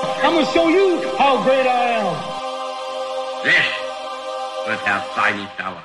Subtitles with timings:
[0.00, 2.06] I'm gonna show you how great I am.
[3.42, 3.66] This
[4.66, 5.82] was Herr Steini Tower.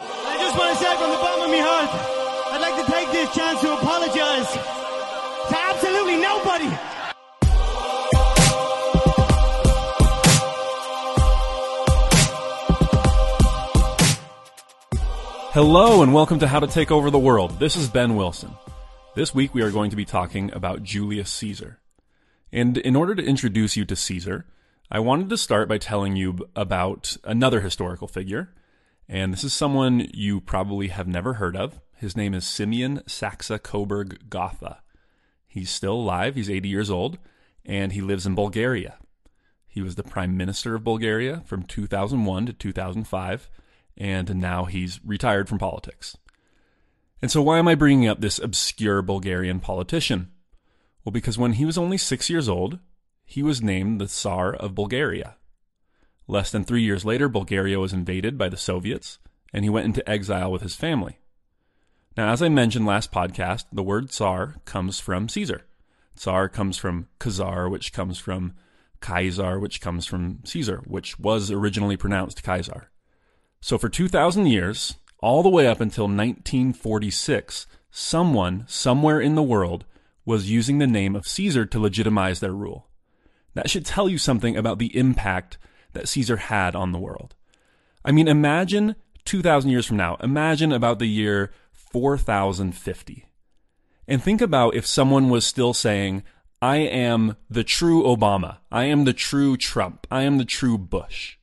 [0.00, 1.90] I just want to say from the bottom of my heart,
[2.54, 4.50] I'd like to take this chance to apologize
[5.50, 6.70] to absolutely nobody.
[15.52, 17.58] Hello and welcome to How to Take Over the World.
[17.58, 18.54] This is Ben Wilson.
[19.16, 21.79] This week we are going to be talking about Julius Caesar.
[22.52, 24.46] And in order to introduce you to Caesar,
[24.90, 28.52] I wanted to start by telling you about another historical figure.
[29.08, 31.80] And this is someone you probably have never heard of.
[31.96, 34.82] His name is Simeon Saxe Coburg Gotha.
[35.46, 37.18] He's still alive, he's 80 years old,
[37.64, 38.96] and he lives in Bulgaria.
[39.66, 43.50] He was the prime minister of Bulgaria from 2001 to 2005
[44.00, 46.16] and now he's retired from politics.
[47.20, 50.30] And so, why am I bringing up this obscure Bulgarian politician?
[51.04, 52.78] Well, because when he was only six years old,
[53.24, 55.36] he was named the Tsar of Bulgaria.
[56.26, 59.18] Less than three years later, Bulgaria was invaded by the Soviets,
[59.52, 61.18] and he went into exile with his family.
[62.16, 65.64] Now, as I mentioned last podcast, the word Tsar comes from Caesar.
[66.16, 68.54] Tsar comes from Khazar, which comes from
[69.00, 72.90] Kaiser, which comes from Caesar, which was originally pronounced Kaiser.
[73.60, 79.84] So for 2,000 years, all the way up until 1946, someone somewhere in the world
[80.24, 82.88] was using the name of Caesar to legitimize their rule.
[83.54, 85.58] That should tell you something about the impact
[85.92, 87.34] that Caesar had on the world.
[88.04, 93.26] I mean, imagine 2,000 years from now, imagine about the year 4050.
[94.06, 96.22] And think about if someone was still saying,
[96.62, 101.36] I am the true Obama, I am the true Trump, I am the true Bush.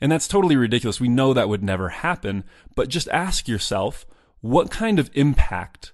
[0.00, 1.00] And that's totally ridiculous.
[1.00, 4.04] We know that would never happen, but just ask yourself,
[4.40, 5.92] what kind of impact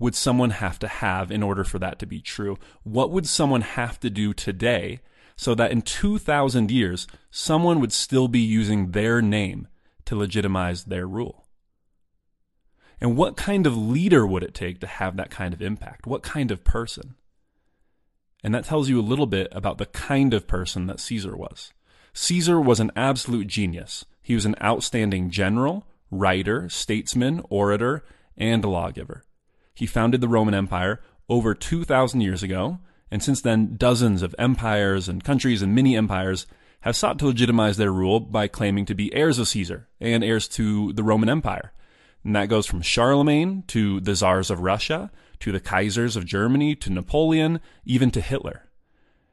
[0.00, 2.58] would someone have to have in order for that to be true?
[2.82, 5.00] What would someone have to do today
[5.36, 9.68] so that in 2000 years, someone would still be using their name
[10.06, 11.46] to legitimize their rule?
[13.00, 16.06] And what kind of leader would it take to have that kind of impact?
[16.06, 17.14] What kind of person?
[18.42, 21.72] And that tells you a little bit about the kind of person that Caesar was.
[22.14, 24.06] Caesar was an absolute genius.
[24.22, 28.02] He was an outstanding general, writer, statesman, orator,
[28.36, 29.24] and lawgiver.
[29.74, 32.78] He founded the Roman Empire over 2,000 years ago,
[33.10, 36.46] and since then, dozens of empires and countries and mini empires
[36.82, 40.48] have sought to legitimize their rule by claiming to be heirs of Caesar and heirs
[40.48, 41.72] to the Roman Empire.
[42.24, 45.10] And that goes from Charlemagne to the czars of Russia
[45.40, 48.66] to the Kaisers of Germany to Napoleon, even to Hitler.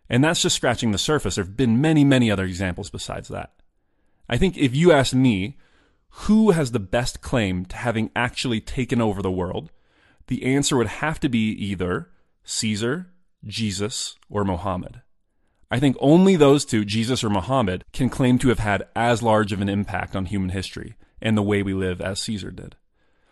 [0.09, 1.35] And that's just scratching the surface.
[1.35, 3.51] There have been many, many other examples besides that.
[4.29, 5.57] I think if you ask me,
[6.09, 9.69] who has the best claim to having actually taken over the world,
[10.27, 12.09] the answer would have to be either
[12.43, 13.07] Caesar,
[13.45, 15.01] Jesus, or Mohammed.
[15.69, 19.51] I think only those two, Jesus or Mohammed, can claim to have had as large
[19.51, 22.75] of an impact on human history and the way we live as Caesar did.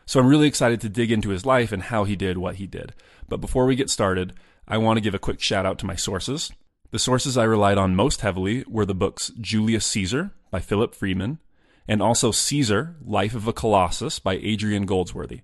[0.06, 2.67] So I'm really excited to dig into his life and how he did what he
[2.67, 2.94] did.
[3.27, 4.33] But before we get started,
[4.67, 6.51] I want to give a quick shout out to my sources.
[6.91, 11.39] The sources I relied on most heavily were the books Julius Caesar by Philip Freeman
[11.88, 15.41] and also Caesar, Life of a Colossus by Adrian Goldsworthy.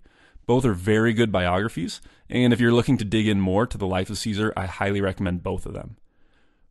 [0.51, 3.87] Both are very good biographies, and if you're looking to dig in more to the
[3.87, 5.95] life of Caesar, I highly recommend both of them.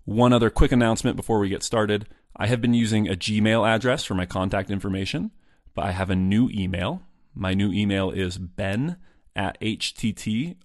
[0.04, 4.04] One other quick announcement before we get started I have been using a Gmail address
[4.04, 5.30] for my contact information,
[5.74, 7.00] but I have a new email.
[7.34, 8.98] My new email is ben
[9.34, 10.58] at httotw.com.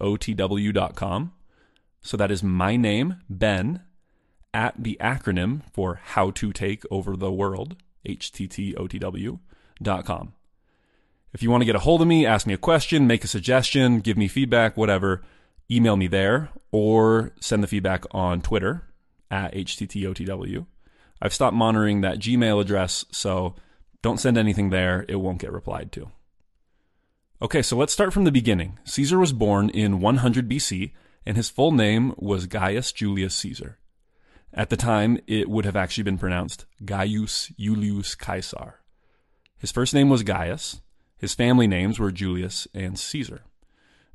[2.01, 3.81] So that is my name, Ben,
[4.53, 9.39] at the acronym for How to Take Over the World, httotw.com.
[11.35, 13.27] If you want to get a hold of me, ask me a question, make a
[13.27, 15.21] suggestion, give me feedback, whatever,
[15.69, 18.85] email me there or send the feedback on Twitter
[19.29, 20.65] at httotw.
[21.21, 23.53] I've stopped monitoring that Gmail address, so
[24.01, 25.03] don't send anything there.
[25.09, 26.09] It won't get replied to.
[27.41, 28.79] Okay, so let's start from the beginning.
[28.85, 30.93] Caesar was born in 100 BC,
[31.25, 33.77] and his full name was Gaius Julius Caesar.
[34.53, 38.75] At the time, it would have actually been pronounced Gaius Julius Caesar.
[39.57, 40.79] His first name was Gaius.
[41.17, 43.43] His family names were Julius and Caesar.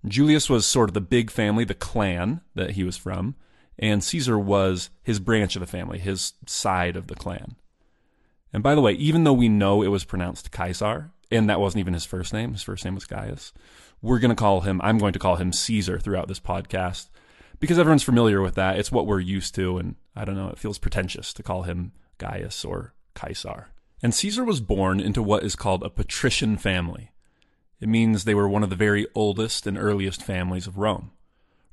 [0.06, 3.34] Julius was sort of the big family, the clan that he was from,
[3.78, 7.56] and Caesar was his branch of the family, his side of the clan.
[8.52, 11.80] And by the way, even though we know it was pronounced Caesar, and that wasn't
[11.80, 13.52] even his first name, his first name was Gaius,
[14.02, 17.08] we're going to call him, I'm going to call him Caesar throughout this podcast
[17.58, 18.78] because everyone's familiar with that.
[18.78, 21.92] It's what we're used to, and I don't know, it feels pretentious to call him
[22.18, 23.68] Gaius or Caesar.
[24.02, 27.10] And Caesar was born into what is called a patrician family.
[27.80, 31.12] It means they were one of the very oldest and earliest families of Rome.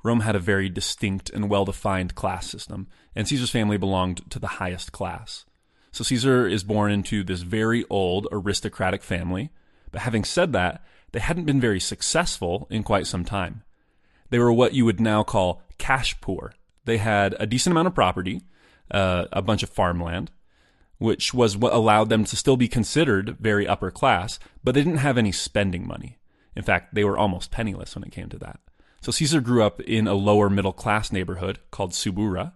[0.02, 4.38] Rome had a very distinct and well defined class system, and Caesar's family belonged to
[4.38, 5.44] the highest class.
[5.90, 9.50] So Caesar is born into this very old aristocratic family,
[9.90, 13.62] but having said that, they hadn't been very successful in quite some time.
[14.30, 16.52] They were what you would now call cash poor.
[16.84, 18.42] They had a decent amount of property,
[18.90, 20.30] uh, a bunch of farmland,
[20.98, 24.98] which was what allowed them to still be considered very upper class, but they didn't
[24.98, 26.18] have any spending money.
[26.54, 28.60] In fact, they were almost penniless when it came to that.
[29.00, 32.52] So Caesar grew up in a lower middle class neighborhood called Subura,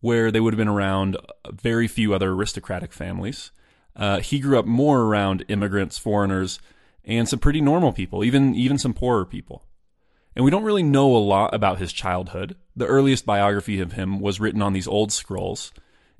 [0.00, 1.16] where they would have been around
[1.50, 3.50] very few other aristocratic families.
[3.94, 6.58] Uh, he grew up more around immigrants, foreigners,
[7.04, 9.64] and some pretty normal people, even even some poorer people.
[10.34, 12.56] And we don't really know a lot about his childhood.
[12.74, 15.72] The earliest biography of him was written on these old scrolls,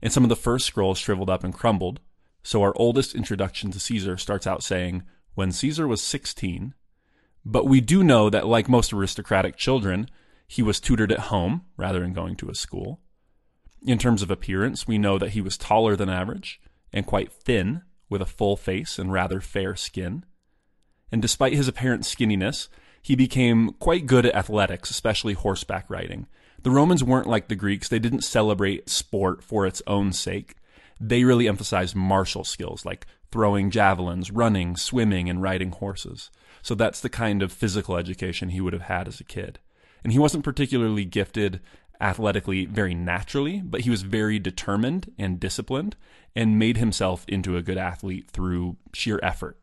[0.05, 1.99] and some of the first scrolls shriveled up and crumbled.
[2.45, 5.03] So our oldest introduction to Caesar starts out saying,
[5.35, 6.75] "When Caesar was 16."
[7.45, 10.09] But we do know that like most aristocratic children,
[10.47, 13.01] he was tutored at home rather than going to a school.
[13.83, 16.61] In terms of appearance, we know that he was taller than average
[16.93, 20.25] and quite thin, with a full face and rather fair skin.
[21.11, 22.69] And despite his apparent skinniness,
[23.03, 26.27] he became quite good at athletics, especially horseback riding.
[26.65, 30.57] The Romans weren't like the Greeks, they didn't celebrate sport for its own sake.
[30.99, 36.31] They really emphasized martial skills like throwing javelins, running, swimming, and riding horses.
[36.63, 39.59] So that's the kind of physical education he would have had as a kid.
[40.03, 41.61] And he wasn't particularly gifted
[42.01, 45.97] athletically very naturally, but he was very determined and disciplined
[46.35, 49.59] and made himself into a good athlete through sheer effort.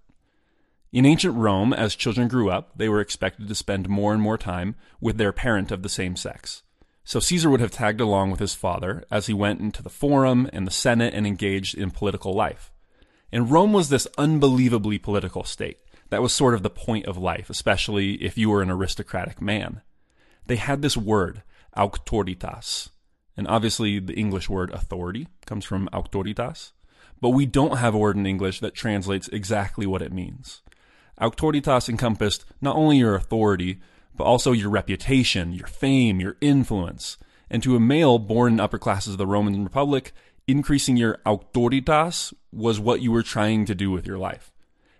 [0.91, 4.37] In ancient Rome, as children grew up, they were expected to spend more and more
[4.37, 6.61] time with their parent of the same sex.
[7.03, 10.49] So Caesar would have tagged along with his father as he went into the forum
[10.53, 12.71] and the Senate and engaged in political life.
[13.31, 15.79] And Rome was this unbelievably political state.
[16.09, 19.81] That was sort of the point of life, especially if you were an aristocratic man.
[20.45, 21.43] They had this word,
[21.75, 22.89] auctoritas.
[23.37, 26.73] And obviously, the English word authority comes from auctoritas,
[27.21, 30.61] but we don't have a word in English that translates exactly what it means.
[31.19, 33.79] Auctoritas encompassed not only your authority,
[34.15, 37.17] but also your reputation, your fame, your influence.
[37.49, 40.13] And to a male born in upper classes of the Roman Republic,
[40.47, 44.51] increasing your auctoritas was what you were trying to do with your life.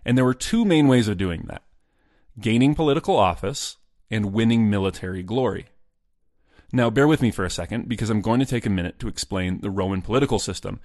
[0.05, 1.63] And there were two main ways of doing that
[2.39, 3.77] gaining political office
[4.09, 5.67] and winning military glory.
[6.73, 9.07] Now, bear with me for a second because I'm going to take a minute to
[9.07, 10.79] explain the Roman political system.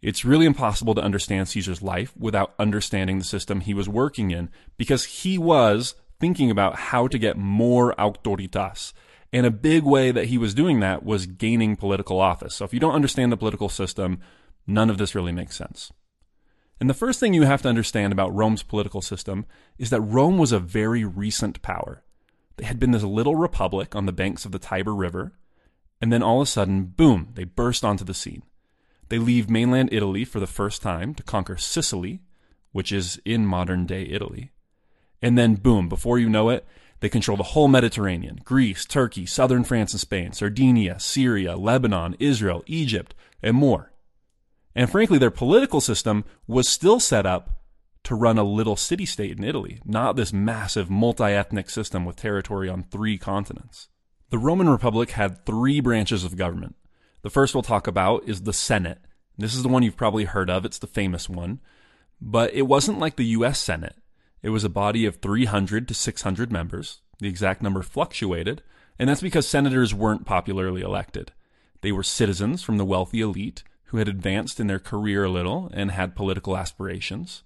[0.00, 4.50] It's really impossible to understand Caesar's life without understanding the system he was working in
[4.76, 8.92] because he was thinking about how to get more auctoritas.
[9.32, 12.54] And a big way that he was doing that was gaining political office.
[12.54, 14.20] So if you don't understand the political system,
[14.66, 15.92] none of this really makes sense.
[16.80, 19.46] And the first thing you have to understand about Rome's political system
[19.78, 22.02] is that Rome was a very recent power.
[22.56, 25.32] They had been this little republic on the banks of the Tiber River,
[26.00, 28.42] and then all of a sudden, boom, they burst onto the scene.
[29.08, 32.20] They leave mainland Italy for the first time to conquer Sicily,
[32.72, 34.50] which is in modern day Italy.
[35.22, 36.66] And then, boom, before you know it,
[37.00, 42.62] they control the whole Mediterranean Greece, Turkey, southern France and Spain, Sardinia, Syria, Lebanon, Israel,
[42.66, 43.92] Egypt, and more.
[44.74, 47.62] And frankly, their political system was still set up
[48.04, 52.16] to run a little city state in Italy, not this massive multi ethnic system with
[52.16, 53.88] territory on three continents.
[54.30, 56.76] The Roman Republic had three branches of government.
[57.22, 58.98] The first we'll talk about is the Senate.
[59.38, 61.60] This is the one you've probably heard of, it's the famous one.
[62.20, 63.96] But it wasn't like the US Senate.
[64.46, 67.00] It was a body of 300 to 600 members.
[67.18, 68.62] The exact number fluctuated,
[68.96, 71.32] and that's because senators weren't popularly elected.
[71.80, 75.68] They were citizens from the wealthy elite who had advanced in their career a little
[75.74, 77.42] and had political aspirations.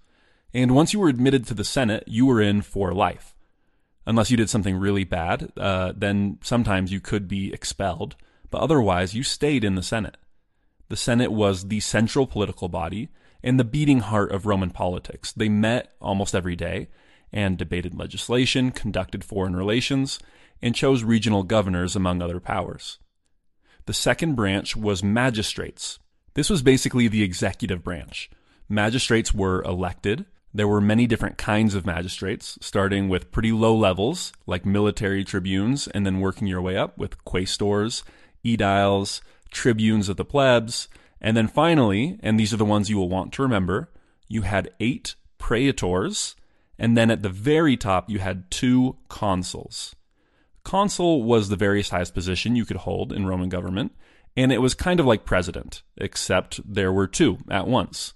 [0.53, 3.33] And once you were admitted to the Senate, you were in for life.
[4.05, 8.15] Unless you did something really bad, uh, then sometimes you could be expelled.
[8.51, 10.17] But otherwise, you stayed in the Senate.
[10.89, 13.09] The Senate was the central political body
[13.43, 15.31] and the beating heart of Roman politics.
[15.31, 16.89] They met almost every day
[17.33, 20.19] and debated legislation, conducted foreign relations,
[20.61, 22.99] and chose regional governors among other powers.
[23.85, 25.97] The second branch was magistrates.
[26.33, 28.29] This was basically the executive branch.
[28.69, 34.33] Magistrates were elected there were many different kinds of magistrates, starting with pretty low levels,
[34.45, 38.03] like military tribunes, and then working your way up with quaestors,
[38.43, 40.89] aediles, tribunes of the plebs,
[41.21, 43.89] and then finally, and these are the ones you will want to remember,
[44.27, 46.35] you had eight praetors,
[46.79, 49.95] and then at the very top, you had two consuls.
[50.63, 53.93] Consul was the very highest position you could hold in Roman government,
[54.35, 58.13] and it was kind of like president, except there were two at once.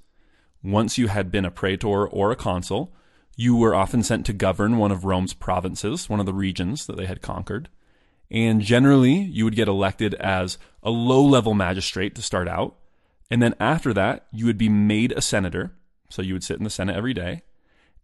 [0.64, 2.96] Once you had been a praetor or a consul,
[3.36, 6.98] you were often sent to govern one of Rome's provinces, one of the regions that
[6.98, 7.70] they had conquered.
[8.32, 12.76] And generally, you would get elected as a low level magistrate to start out.
[13.32, 15.74] And then after that, you would be made a senator.
[16.10, 17.42] So you would sit in the Senate every day.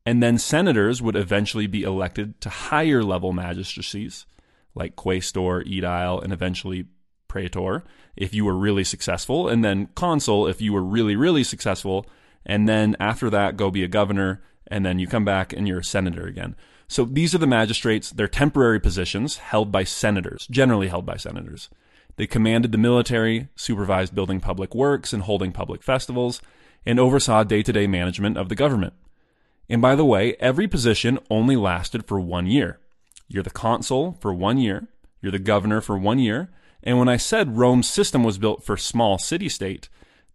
[0.06, 4.26] And then senators would eventually be elected to higher level magistracies
[4.74, 6.86] like quaestor, edile, and eventually
[7.28, 7.84] praetor
[8.16, 12.06] if you were really successful, and then consul if you were really, really successful.
[12.46, 15.80] And then after that, go be a governor, and then you come back and you're
[15.80, 16.56] a senator again.
[16.88, 18.10] So these are the magistrates.
[18.10, 21.70] They're temporary positions held by senators, generally held by senators.
[22.22, 26.40] They commanded the military, supervised building public works and holding public festivals,
[26.86, 28.94] and oversaw day to day management of the government.
[29.68, 32.80] And by the way, every position only lasted for one year.
[33.28, 34.88] You're the consul for one year,
[35.20, 36.52] you're the governor for one year,
[36.84, 39.90] and when I said Rome's system was built for small city state,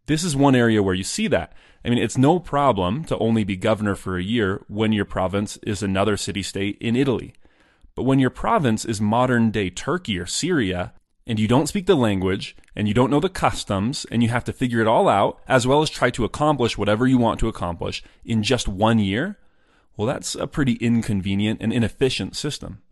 [0.07, 1.53] this is one area where you see that.
[1.85, 5.57] I mean, it's no problem to only be governor for a year when your province
[5.59, 7.33] is another city state in Italy.
[7.95, 10.93] But when your province is modern day Turkey or Syria,
[11.27, 14.45] and you don't speak the language, and you don't know the customs, and you have
[14.45, 17.49] to figure it all out, as well as try to accomplish whatever you want to
[17.49, 19.39] accomplish in just one year,
[19.97, 22.83] well, that's a pretty inconvenient and inefficient system.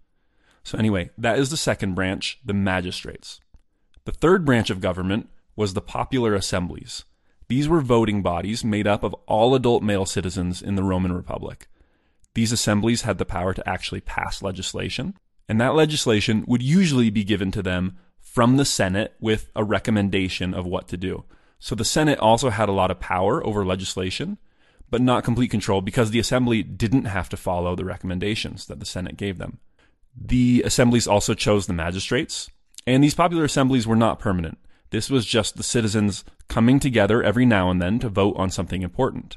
[0.63, 3.41] So, anyway, that is the second branch, the magistrates.
[4.05, 7.05] The third branch of government was the popular assemblies.
[7.49, 11.69] These were voting bodies made up of all adult male citizens in the Roman Republic.
[12.35, 15.15] These assemblies had the power to actually pass legislation,
[15.49, 17.99] and that legislation would usually be given to them
[18.35, 21.23] from the Senate with a recommendation of what to do.
[21.61, 24.39] So the Senate also had a lot of power over legislation,
[24.91, 28.87] but not complete control because the assembly didn't have to follow the recommendations that the
[28.87, 29.61] Senate gave them.
[30.21, 32.51] The assemblies also chose the magistrates,
[32.89, 34.59] and these popular assemblies were not permanent.
[34.91, 38.83] This was just the citizens coming together every now and then to vote on something
[38.83, 39.37] important.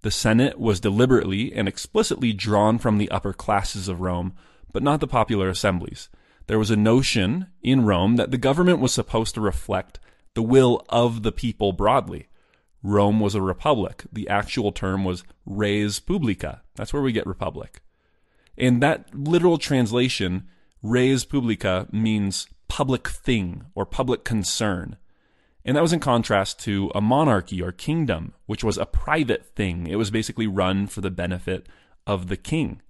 [0.00, 4.32] The Senate was deliberately and explicitly drawn from the upper classes of Rome,
[4.72, 6.08] but not the popular assemblies.
[6.46, 9.98] There was a notion in Rome that the government was supposed to reflect
[10.34, 12.28] the will of the people broadly.
[12.82, 14.04] Rome was a republic.
[14.12, 16.62] The actual term was res publica.
[16.74, 17.80] That's where we get republic.
[18.58, 20.48] And that literal translation,
[20.82, 24.96] res publica, means public thing or public concern.
[25.64, 29.86] And that was in contrast to a monarchy or kingdom, which was a private thing.
[29.86, 31.68] It was basically run for the benefit
[32.04, 32.82] of the king.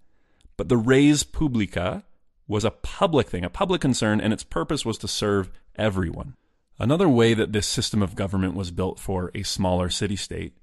[0.57, 2.05] But the res publica
[2.47, 6.35] was a public thing, a public concern, and its purpose was to serve everyone.
[6.79, 10.57] Another way that this system of government was built for a smaller city state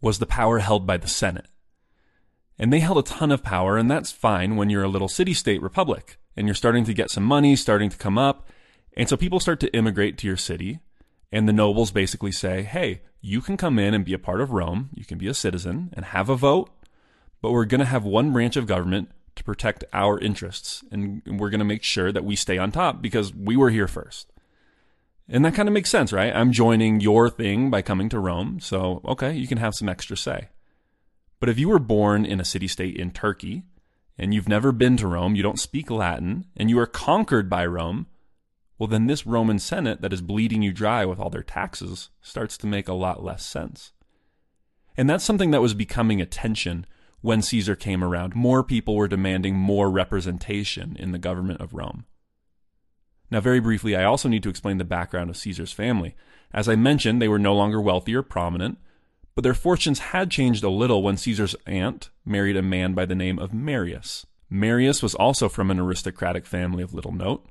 [0.00, 1.46] was the power held by the Senate.
[2.58, 5.34] And they held a ton of power, and that's fine when you're a little city
[5.34, 8.48] state republic and you're starting to get some money starting to come up.
[8.96, 10.80] And so people start to immigrate to your city,
[11.32, 14.52] and the nobles basically say, hey, you can come in and be a part of
[14.52, 16.70] Rome, you can be a citizen and have a vote,
[17.42, 21.48] but we're going to have one branch of government to protect our interests, and we're
[21.48, 24.30] going to make sure that we stay on top because we were here first.
[25.28, 26.34] And that kind of makes sense, right?
[26.34, 30.14] I'm joining your thing by coming to Rome, so okay, you can have some extra
[30.14, 30.50] say.
[31.38, 33.62] But if you were born in a city state in Turkey
[34.18, 37.64] and you've never been to Rome, you don't speak Latin, and you are conquered by
[37.64, 38.08] Rome,
[38.78, 42.58] well, then this Roman Senate that is bleeding you dry with all their taxes starts
[42.58, 43.92] to make a lot less sense.
[44.98, 46.84] And that's something that was becoming a tension
[47.20, 48.34] when Caesar came around.
[48.34, 52.04] More people were demanding more representation in the government of Rome.
[53.30, 56.16] Now, very briefly, I also need to explain the background of Caesar's family.
[56.52, 58.78] As I mentioned, they were no longer wealthy or prominent,
[59.34, 63.14] but their fortunes had changed a little when Caesar's aunt married a man by the
[63.14, 64.26] name of Marius.
[64.48, 67.46] Marius was also from an aristocratic family of little note,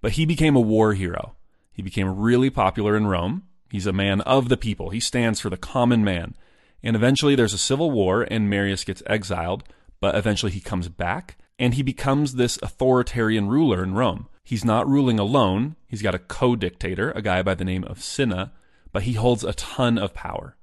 [0.00, 1.34] but he became a war hero.
[1.72, 3.42] He became really popular in Rome.
[3.68, 4.90] He's a man of the people.
[4.90, 6.36] He stands for the common man.
[6.82, 9.64] And eventually there's a civil war and Marius gets exiled,
[10.00, 14.28] but eventually he comes back and he becomes this authoritarian ruler in Rome.
[14.44, 15.76] He's not ruling alone.
[15.88, 18.52] He's got a co-dictator, a guy by the name of Cinna,
[18.92, 20.56] but he holds a ton of power.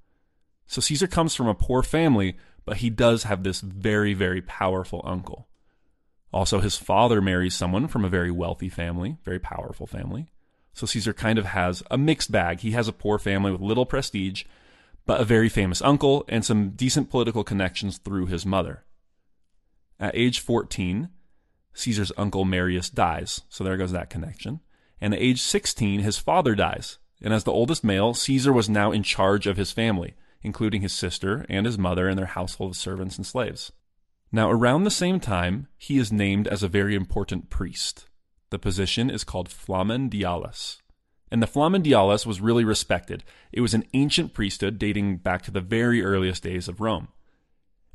[0.68, 5.02] So Caesar comes from a poor family, but he does have this very, very powerful
[5.04, 5.48] uncle.
[6.32, 10.32] Also, his father marries someone from a very wealthy family, very powerful family.
[10.74, 12.62] So Caesar kind of has a mixed bag.
[12.62, 14.44] He has a poor family with little prestige,
[15.06, 18.86] but a very famous uncle and some decent political connections through his mother.
[20.00, 21.10] At age 14,
[21.74, 24.60] Caesar's uncle Marius dies, so there goes that connection.
[25.02, 26.98] And at age 16, his father dies.
[27.22, 30.94] And as the oldest male, Caesar was now in charge of his family including his
[30.94, 33.72] sister and his mother and their household of servants and slaves.
[34.32, 38.08] Now, around the same time, he is named as a very important priest.
[38.50, 40.82] The position is called Flamen Dialis.
[41.34, 43.24] And the Flamen Dialis was really respected.
[43.52, 47.08] It was an ancient priesthood dating back to the very earliest days of Rome.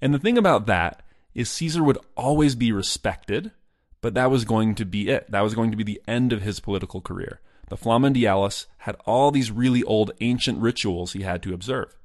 [0.02, 1.04] And the thing about that
[1.34, 3.52] is Caesar would always be respected,
[4.00, 5.30] But that was going to be it.
[5.30, 7.40] That was going to be the end of his political career.
[7.68, 11.96] The Flamen Dialis had all these really old ancient rituals he had to observe.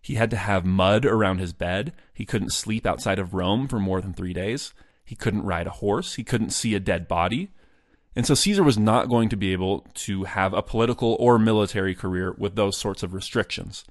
[0.00, 1.94] He had to have mud around his bed.
[2.14, 4.72] He couldn't sleep outside of Rome for more than three days.
[5.04, 6.14] He couldn't ride a horse.
[6.14, 7.50] He couldn't see a dead body.
[8.16, 11.94] And so Caesar was not going to be able to have a political or military
[11.94, 13.84] career with those sorts of restrictions.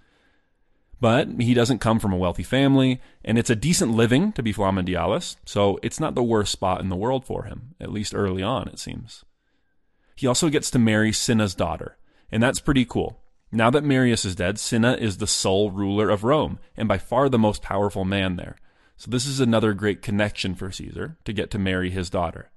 [0.99, 4.51] But he doesn't come from a wealthy family, and it's a decent living to be
[4.51, 8.15] Flamen Dialis, so it's not the worst spot in the world for him, at least
[8.15, 9.23] early on, it seems.
[10.15, 11.97] He also gets to marry Cinna's daughter,
[12.31, 13.21] and that's pretty cool.
[13.51, 17.29] Now that Marius is dead, Cinna is the sole ruler of Rome, and by far
[17.29, 18.55] the most powerful man there.
[18.97, 22.49] So this is another great connection for Caesar to get to marry his daughter.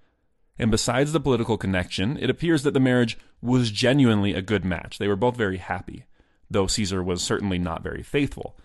[0.58, 4.98] And besides the political connection, it appears that the marriage was genuinely a good match.
[4.98, 6.04] They were both very happy,
[6.50, 8.56] though Caesar was certainly not very faithful.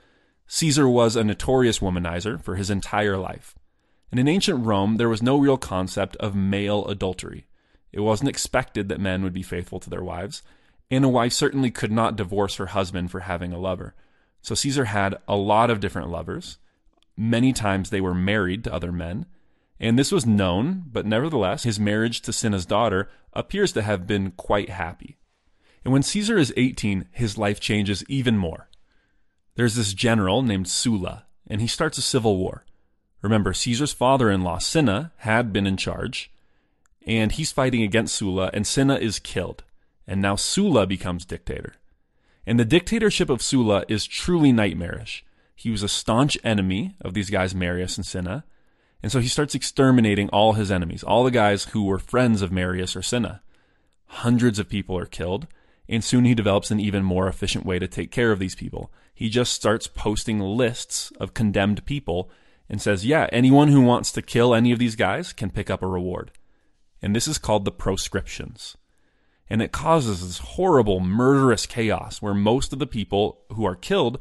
[0.48, 3.56] Caesar was a notorious womanizer for his entire life.
[4.12, 7.46] And in ancient Rome, there was no real concept of male adultery.
[7.92, 10.42] It wasn't expected that men would be faithful to their wives,
[10.92, 13.96] and a wife certainly could not divorce her husband for having a lover.
[14.42, 16.58] So Caesar had a lot of different lovers.
[17.16, 19.26] Many times they were married to other men.
[19.84, 24.32] And this was known, but nevertheless, his marriage to Cinna's daughter appears to have been
[24.32, 25.18] quite happy.
[25.84, 28.70] And when Caesar is 18, his life changes even more.
[29.56, 32.66] There's this general named Sulla, and he starts a civil war.
[33.22, 36.32] Remember, Caesar's father in law, Cinna, had been in charge,
[37.06, 39.64] and he's fighting against Sulla, and Cinna is killed
[40.08, 41.74] and now Sulla becomes dictator.
[42.46, 45.24] And the dictatorship of Sulla is truly nightmarish.
[45.56, 48.44] He was a staunch enemy of these guys, Marius and Cinna,
[49.04, 52.52] and so he starts exterminating all his enemies, all the guys who were friends of
[52.52, 53.42] Marius or Cinna.
[54.08, 55.46] Hundreds of people are killed,
[55.88, 58.92] and soon he develops an even more efficient way to take care of these people.
[59.14, 62.32] He just starts posting lists of condemned people
[62.68, 65.84] and says, yeah, anyone who wants to kill any of these guys can pick up
[65.84, 66.32] a reward.
[67.02, 68.78] And this is called the proscriptions
[69.50, 74.18] and it causes this horrible, murderous chaos where most of the people who are killed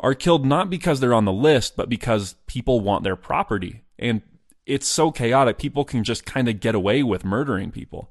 [0.00, 3.82] are killed not because they're on the list, but because people want their property.
[3.98, 4.22] And
[4.66, 8.10] it's so chaotic, people can just kind of get away with murdering people.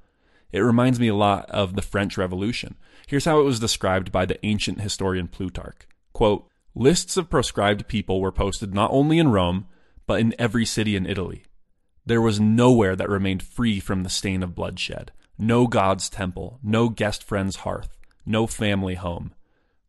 [0.51, 2.75] It reminds me a lot of the French Revolution.
[3.07, 5.87] Here's how it was described by the ancient historian Plutarch.
[6.13, 9.67] Quote, Lists of proscribed people were posted not only in Rome,
[10.05, 11.43] but in every city in Italy.
[12.05, 15.11] There was nowhere that remained free from the stain of bloodshed
[15.41, 19.33] no God's temple, no guest friend's hearth, no family home.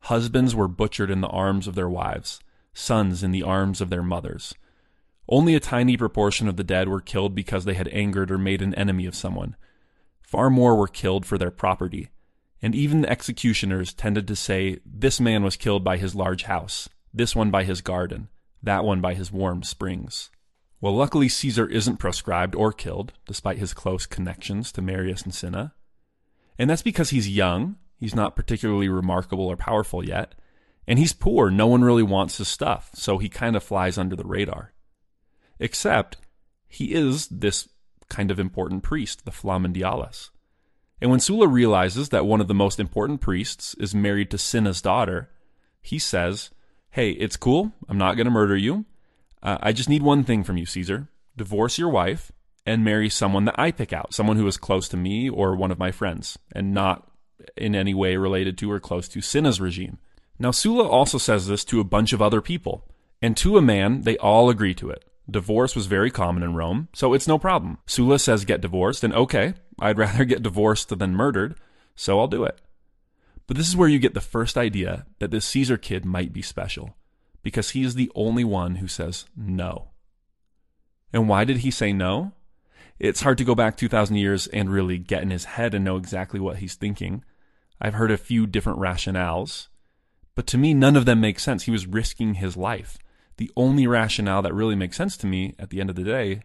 [0.03, 2.41] Husbands were butchered in the arms of their wives,
[2.73, 4.55] sons in the arms of their mothers.
[5.29, 8.63] Only a tiny proportion of the dead were killed because they had angered or made
[8.63, 9.57] an enemy of someone.
[10.23, 12.11] Far more were killed for their property,
[12.63, 16.89] and even the executioners tended to say, This man was killed by his large house,
[17.13, 18.29] this one by his garden,
[18.63, 20.31] that one by his warm springs.
[20.81, 25.75] Well, luckily, Caesar isn't proscribed or killed, despite his close connections to Marius and Cinna.
[26.59, 30.35] And that's because he's young, he's not particularly remarkable or powerful yet,
[30.89, 31.51] and he's poor.
[31.51, 34.73] No one really wants his stuff, so he kind of flies under the radar.
[35.61, 36.17] Except,
[36.67, 37.69] he is this
[38.09, 40.31] kind of important priest, the Flamen Dialis.
[41.01, 44.83] And when Sulla realizes that one of the most important priests is married to Cinna's
[44.83, 45.31] daughter,
[45.81, 46.51] he says,
[46.91, 47.73] Hey, it's cool.
[47.89, 48.85] I'm not going to murder you.
[49.43, 51.09] Uh, I just need one thing from you, Caesar.
[51.37, 52.33] Divorce your wife
[52.67, 55.71] and marry someone that I pick out, someone who is close to me or one
[55.71, 57.10] of my friends, and not
[57.57, 59.99] in any way related to or close to Cinna's regime.
[60.39, 62.89] Now, Sulla also says this to a bunch of other people,
[63.21, 65.05] and to a man, they all agree to it.
[65.31, 67.79] Divorce was very common in Rome, so it's no problem.
[67.87, 71.57] Sulla says get divorced, and okay, I'd rather get divorced than murdered,
[71.95, 72.61] so I'll do it.
[73.47, 76.43] But this is where you get the first idea that this Caesar kid might be
[76.43, 76.97] special
[77.43, 79.89] because he is the only one who says no.
[81.13, 82.33] And why did he say no?
[83.01, 85.97] It's hard to go back 2,000 years and really get in his head and know
[85.97, 87.25] exactly what he's thinking.
[87.81, 89.69] I've heard a few different rationales,
[90.35, 91.63] but to me, none of them make sense.
[91.63, 92.99] He was risking his life.
[93.39, 96.43] The only rationale that really makes sense to me at the end of the day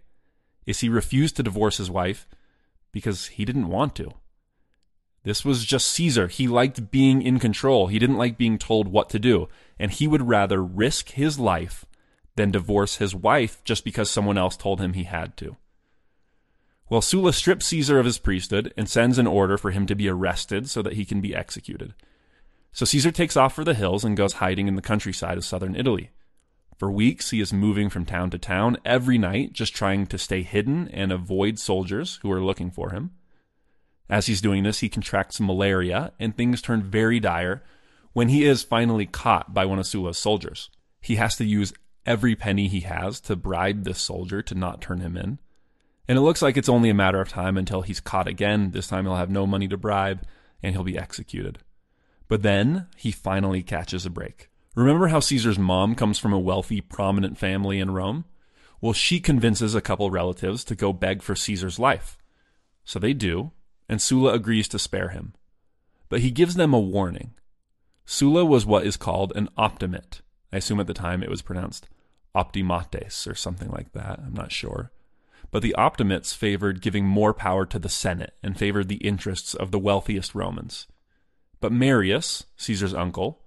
[0.65, 2.25] is he refused to divorce his wife
[2.93, 4.11] because he didn't want to.
[5.23, 6.29] This was just Caesar.
[6.29, 7.87] He liked being in control.
[7.87, 9.49] He didn't like being told what to do.
[9.77, 11.83] And he would rather risk his life
[12.37, 15.57] than divorce his wife just because someone else told him he had to.
[16.87, 20.07] Well, Sulla strips Caesar of his priesthood and sends an order for him to be
[20.07, 21.95] arrested so that he can be executed.
[22.71, 25.75] So Caesar takes off for the hills and goes hiding in the countryside of southern
[25.75, 26.11] Italy.
[26.77, 30.43] For weeks, he is moving from town to town every night, just trying to stay
[30.43, 33.11] hidden and avoid soldiers who are looking for him.
[34.09, 37.63] As he's doing this, he contracts malaria, and things turn very dire
[38.13, 40.69] when he is finally caught by one of Sulla's soldiers.
[41.01, 41.73] He has to use
[42.05, 45.39] every penny he has to bribe this soldier to not turn him in.
[46.07, 48.71] And it looks like it's only a matter of time until he's caught again.
[48.71, 50.21] This time he'll have no money to bribe
[50.61, 51.59] and he'll be executed.
[52.27, 54.49] But then he finally catches a break.
[54.75, 58.25] Remember how Caesar's mom comes from a wealthy, prominent family in Rome?
[58.81, 62.17] Well, she convinces a couple relatives to go beg for Caesar's life.
[62.83, 63.51] So they do,
[63.87, 65.33] and Sulla agrees to spare him.
[66.09, 67.33] But he gives them a warning.
[68.05, 70.21] Sulla was what is called an optimate.
[70.51, 71.87] I assume at the time it was pronounced
[72.35, 74.19] optimates or something like that.
[74.19, 74.91] I'm not sure.
[75.55, 79.71] But the optimates favored giving more power to the Senate and favored the interests of
[79.71, 80.85] the wealthiest Romans.
[81.61, 83.41] But Marius, Caesar's uncle,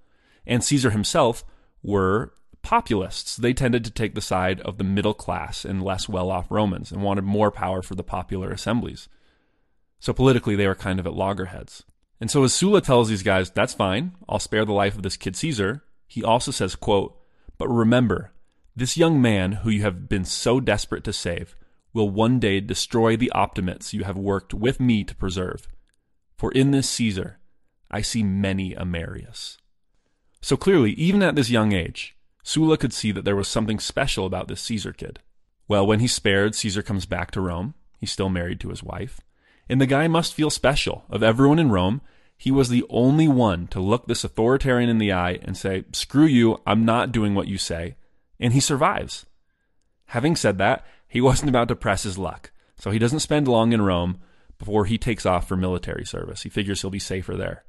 [0.46, 1.44] and Caesar himself
[1.82, 3.36] were populists.
[3.36, 6.90] They tended to take the side of the middle class and less well off Romans
[6.90, 9.10] and wanted more power for the popular assemblies.
[10.00, 11.84] So politically, they were kind of at loggerheads.
[12.22, 15.18] And so as Sulla tells these guys, that's fine, I'll spare the life of this
[15.18, 17.20] kid Caesar, he also says, quote,
[17.58, 18.32] But remember,
[18.74, 21.54] this young man who you have been so desperate to save
[21.92, 25.68] will one day destroy the optimates you have worked with me to preserve.
[26.36, 27.38] For in this Caesar
[27.90, 29.58] I see many a Marius.
[30.40, 34.24] So clearly, even at this young age, Sulla could see that there was something special
[34.24, 35.18] about this Caesar kid.
[35.66, 37.74] Well, when he's spared, Caesar comes back to Rome.
[37.98, 39.20] He's still married to his wife.
[39.68, 41.04] And the guy must feel special.
[41.10, 42.00] Of everyone in Rome,
[42.36, 46.24] he was the only one to look this authoritarian in the eye and say, Screw
[46.24, 47.96] you, I'm not doing what you say.
[48.40, 49.26] And he survives.
[50.06, 52.52] Having said that, he wasn't about to press his luck.
[52.76, 54.18] So he doesn't spend long in Rome
[54.58, 56.42] before he takes off for military service.
[56.42, 57.64] He figures he'll be safer there.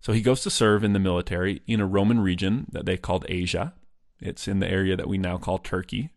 [0.00, 3.26] So he goes to serve in the military in a Roman region that they called
[3.28, 3.74] Asia.
[4.20, 6.10] It's in the area that we now call Turkey.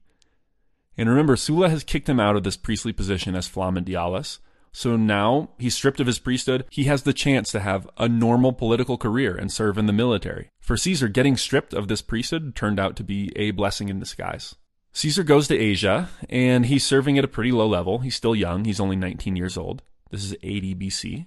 [0.98, 4.40] And remember, Sulla has kicked him out of this priestly position as Flamen Dialis.
[4.72, 6.66] So now he's stripped of his priesthood.
[6.70, 10.50] He has the chance to have a normal political career and serve in the military.
[10.60, 14.56] For Caesar, getting stripped of this priesthood turned out to be a blessing in disguise.
[14.93, 17.99] Caesar goes to Asia, and he's serving at a pretty low level.
[17.99, 19.84] He's still young, he's only 19 years old.
[20.10, 21.25] This is 80 BC.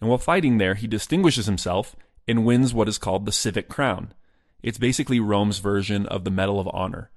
[0.00, 1.94] And while fighting there, he distinguishes himself
[2.26, 4.12] and wins what is called the Civic Crown.
[4.62, 7.10] It's basically Rome's version of the Medal of Honor.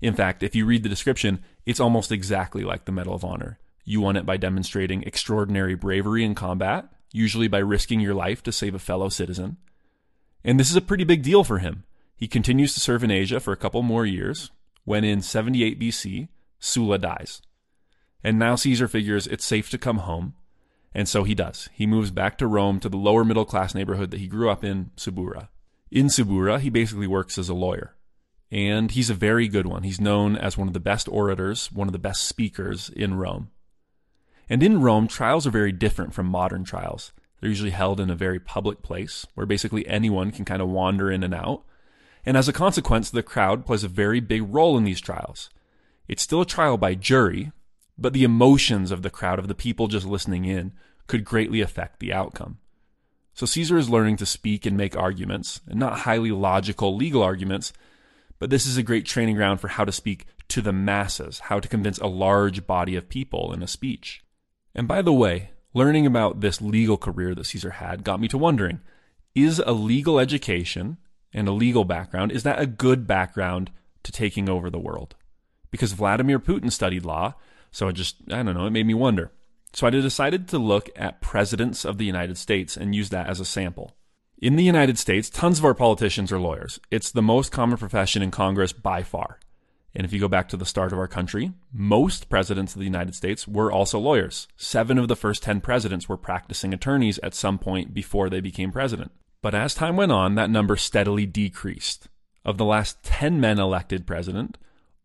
[0.00, 3.58] In fact, if you read the description, it's almost exactly like the Medal of Honor.
[3.84, 8.52] You won it by demonstrating extraordinary bravery in combat, usually by risking your life to
[8.52, 9.56] save a fellow citizen.
[10.44, 11.84] And this is a pretty big deal for him.
[12.14, 14.50] He continues to serve in Asia for a couple more years,
[14.88, 17.42] when in 78 BC, Sulla dies.
[18.24, 20.32] And now Caesar figures it's safe to come home,
[20.94, 21.68] and so he does.
[21.74, 24.64] He moves back to Rome to the lower middle class neighborhood that he grew up
[24.64, 25.48] in, Subura.
[25.90, 27.96] In Subura, he basically works as a lawyer.
[28.50, 29.82] And he's a very good one.
[29.82, 33.50] He's known as one of the best orators, one of the best speakers in Rome.
[34.48, 37.12] And in Rome, trials are very different from modern trials.
[37.40, 41.10] They're usually held in a very public place where basically anyone can kind of wander
[41.10, 41.64] in and out.
[42.24, 45.50] And as a consequence, the crowd plays a very big role in these trials.
[46.08, 47.52] It's still a trial by jury,
[47.96, 50.72] but the emotions of the crowd, of the people just listening in,
[51.06, 52.58] could greatly affect the outcome.
[53.34, 57.72] So Caesar is learning to speak and make arguments, and not highly logical legal arguments,
[58.38, 61.60] but this is a great training ground for how to speak to the masses, how
[61.60, 64.24] to convince a large body of people in a speech.
[64.74, 68.38] And by the way, learning about this legal career that Caesar had got me to
[68.38, 68.80] wondering,
[69.34, 70.96] is a legal education
[71.32, 73.70] and a legal background, is that a good background
[74.02, 75.14] to taking over the world?
[75.70, 77.34] Because Vladimir Putin studied law,
[77.70, 79.32] so it just, I don't know, it made me wonder.
[79.72, 83.40] So I decided to look at presidents of the United States and use that as
[83.40, 83.96] a sample.
[84.40, 86.80] In the United States, tons of our politicians are lawyers.
[86.90, 89.40] It's the most common profession in Congress by far.
[89.94, 92.84] And if you go back to the start of our country, most presidents of the
[92.84, 94.46] United States were also lawyers.
[94.56, 98.70] Seven of the first 10 presidents were practicing attorneys at some point before they became
[98.70, 99.10] president.
[99.40, 102.08] But as time went on, that number steadily decreased.
[102.44, 104.58] Of the last 10 men elected president,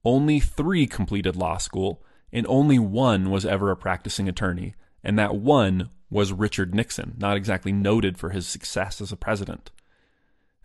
[0.03, 5.35] only three completed law school, and only one was ever a practicing attorney, and that
[5.35, 9.71] one was Richard Nixon, not exactly noted for his success as a president.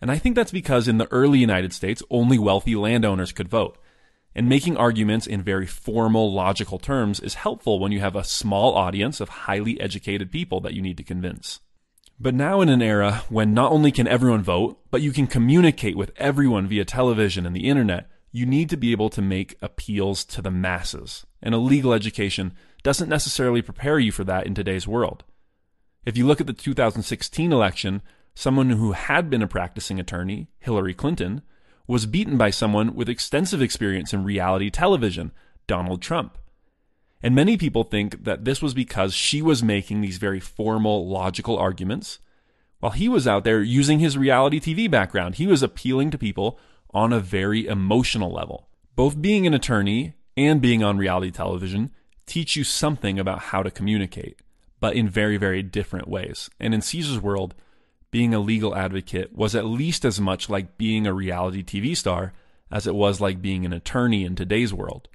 [0.01, 3.77] And I think that's because in the early United States, only wealthy landowners could vote.
[4.33, 8.75] And making arguments in very formal, logical terms is helpful when you have a small
[8.75, 11.59] audience of highly educated people that you need to convince.
[12.21, 15.95] But now in an era when not only can everyone vote, but you can communicate
[15.95, 20.25] with everyone via television and the internet, you need to be able to make appeals
[20.25, 21.25] to the masses.
[21.41, 22.53] And a legal education
[22.83, 25.23] doesn't necessarily prepare you for that in today's world.
[26.05, 28.01] If you look at the 2016 election,
[28.35, 31.41] someone who had been a practicing attorney, Hillary Clinton,
[31.87, 35.31] was beaten by someone with extensive experience in reality television,
[35.67, 36.37] Donald Trump.
[37.21, 41.57] And many people think that this was because she was making these very formal, logical
[41.57, 42.19] arguments,
[42.79, 45.35] while he was out there using his reality TV background.
[45.35, 46.57] He was appealing to people
[46.91, 48.69] on a very emotional level.
[48.95, 51.91] Both being an attorney and being on reality television
[52.25, 54.41] teach you something about how to communicate,
[54.79, 56.49] but in very, very different ways.
[56.59, 57.55] And in Caesar's world,
[58.11, 62.33] being a legal advocate was at least as much like being a reality TV star
[62.71, 65.09] as it was like being an attorney in today's world.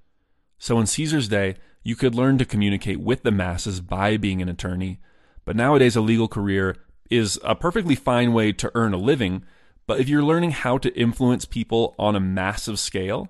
[0.59, 4.49] So in Caesar's day, you could learn to communicate with the masses by being an
[4.49, 4.99] attorney,
[5.45, 6.77] but nowadays a legal career
[7.11, 9.45] is a perfectly fine way to earn a living.
[9.87, 13.29] But if you're learning how to influence people on a massive scale,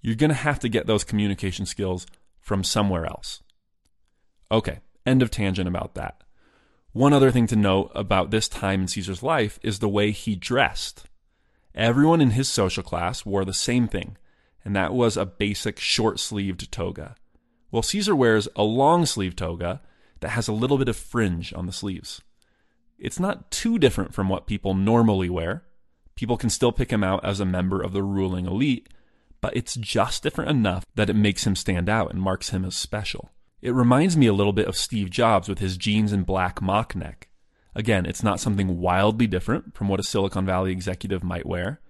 [0.00, 2.04] you're going to have to get those communication skills
[2.40, 3.42] from somewhere else.
[4.50, 6.22] Okay, end of tangent about that.
[6.92, 10.34] One other thing to note about this time in Caesar's life is the way he
[10.34, 11.04] dressed.
[11.74, 14.16] Everyone in his social class wore the same thing,
[14.64, 17.14] and that was a basic short sleeved toga.
[17.74, 19.80] Well, Caesar wears a long sleeve toga
[20.20, 22.22] that has a little bit of fringe on the sleeves.
[23.00, 25.64] It's not too different from what people normally wear.
[26.14, 28.90] People can still pick him out as a member of the ruling elite,
[29.40, 32.76] but it's just different enough that it makes him stand out and marks him as
[32.76, 33.32] special.
[33.60, 36.94] It reminds me a little bit of Steve Jobs with his jeans and black mock
[36.94, 37.26] neck.
[37.74, 41.80] Again, it's not something wildly different from what a Silicon Valley executive might wear,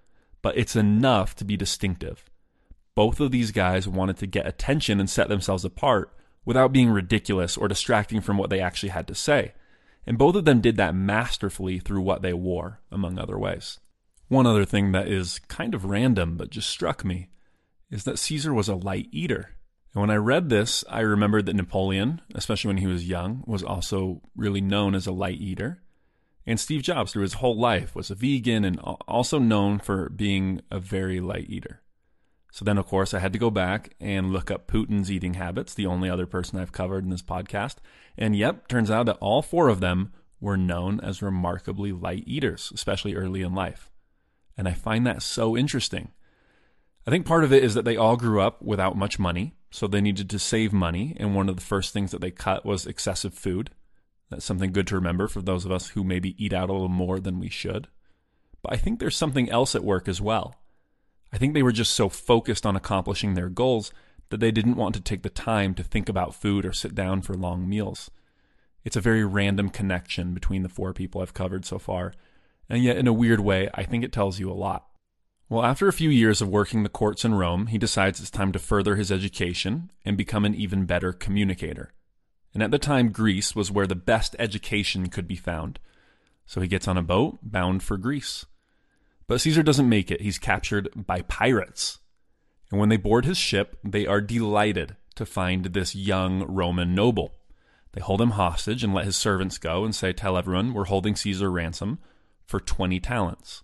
[0.41, 2.25] but it's enough to be distinctive.
[2.95, 6.11] Both of these guys wanted to get attention and set themselves apart
[6.45, 9.53] without being ridiculous or distracting from what they actually had to say.
[10.07, 13.79] And both of them did that masterfully through what they wore, among other ways.
[14.27, 17.29] One other thing that is kind of random but just struck me
[17.91, 19.51] is that Caesar was a light eater.
[19.93, 23.63] And when I read this, I remembered that Napoleon, especially when he was young, was
[23.63, 25.81] also really known as a light eater.
[26.45, 30.61] And Steve Jobs, through his whole life, was a vegan and also known for being
[30.69, 31.81] a very light eater.
[32.55, 35.73] So then, of course, I had to go back and look up Putin's eating habits,
[35.73, 37.79] the only other person I've covered in this podcast.
[38.17, 42.71] And yep, turns out that all four of them were known as remarkably light eaters,
[42.73, 43.91] especially early in life.
[44.57, 46.13] And I find that so interesting.
[47.05, 49.85] I think part of it is that they all grew up without much money, so
[49.85, 52.85] they needed to save money, and one of the first things that they cut was
[52.85, 53.69] excessive food.
[54.29, 56.87] That's something good to remember for those of us who maybe eat out a little
[56.87, 57.89] more than we should.
[58.61, 60.55] But I think there's something else at work as well.
[61.35, 63.91] I think they were just so focused on accomplishing their goals
[64.29, 67.23] that they didn't want to take the time to think about food or sit down
[67.23, 68.09] for long meals.
[68.85, 72.13] It's a very random connection between the four people I've covered so far,
[72.69, 74.85] and yet in a weird way, I think it tells you a lot.
[75.49, 78.53] Well, after a few years of working the courts in Rome, he decides it's time
[78.53, 81.91] to further his education and become an even better communicator.
[82.53, 85.79] And at the time, Greece was where the best education could be found.
[86.45, 88.45] So he gets on a boat bound for Greece.
[89.27, 90.21] But Caesar doesn't make it.
[90.21, 91.99] He's captured by pirates.
[92.71, 97.35] And when they board his ship, they are delighted to find this young Roman noble.
[97.93, 101.15] They hold him hostage and let his servants go and say, Tell everyone we're holding
[101.15, 101.99] Caesar ransom
[102.45, 103.63] for 20 talents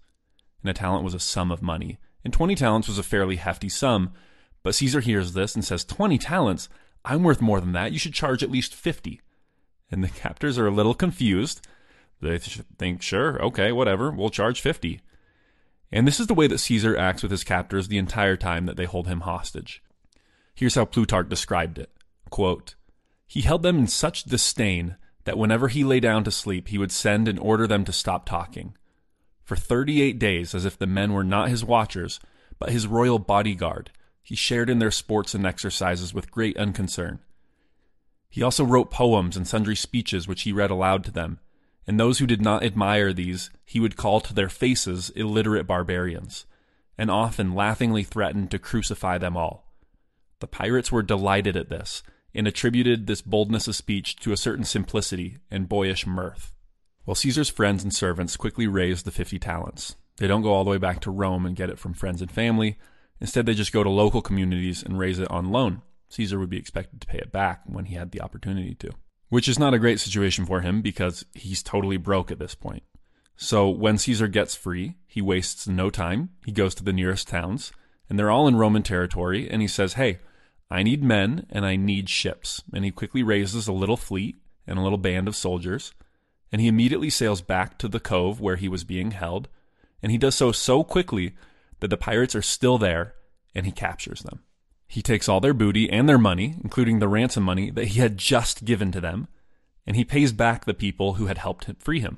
[0.62, 1.98] and a talent was a sum of money.
[2.24, 4.12] And 20 talents was a fairly hefty sum.
[4.64, 6.70] But Caesar hears this and says, 20 talents?
[7.04, 7.92] I'm worth more than that.
[7.92, 9.22] You should charge at least 50.
[9.90, 11.66] And the captors are a little confused.
[12.22, 15.02] They think, sure, okay, whatever, we'll charge 50.
[15.92, 18.78] And this is the way that Caesar acts with his captors the entire time that
[18.78, 19.84] they hold him hostage.
[20.56, 21.90] Here's how Plutarch described it
[22.30, 22.76] Quote,
[23.28, 26.92] He held them in such disdain that whenever he lay down to sleep, he would
[26.92, 28.74] send and order them to stop talking
[29.52, 32.22] for 38 days as if the men were not his watchers,
[32.58, 33.92] but his royal bodyguard.
[34.24, 37.20] He shared in their sports and exercises with great unconcern.
[38.30, 41.42] He also wrote poems and sundry speeches which he read aloud to them,
[41.88, 46.46] and those who did not admire these he would call to their faces illiterate barbarians,
[46.98, 49.74] and often laughingly threatened to crucify them all.
[50.40, 54.64] The pirates were delighted at this, and attributed this boldness of speech to a certain
[54.64, 56.54] simplicity and boyish mirth.
[57.06, 59.96] Well, Caesar's friends and servants quickly raise the 50 talents.
[60.18, 62.32] They don't go all the way back to Rome and get it from friends and
[62.32, 62.78] family.
[63.20, 65.82] Instead, they just go to local communities and raise it on loan.
[66.10, 68.92] Caesar would be expected to pay it back when he had the opportunity to,
[69.32, 72.84] which is not a great situation for him because he's totally broke at this point.
[73.36, 76.30] So when Caesar gets free, he wastes no time.
[76.46, 77.72] He goes to the nearest towns,
[78.08, 80.20] and they're all in Roman territory, and he says, Hey,
[80.70, 82.62] I need men and I need ships.
[82.72, 84.36] And he quickly raises a little fleet
[84.68, 85.92] and a little band of soldiers
[86.52, 89.48] and he immediately sails back to the cove where he was being held,
[90.04, 91.34] and he does so so quickly
[91.80, 93.16] that the pirates are still there,
[93.56, 94.42] and he captures them.
[94.92, 98.18] He takes all their booty and their money, including the ransom money that he had
[98.18, 99.30] just given to them,
[99.88, 102.18] and he pays back the people who had helped him free him.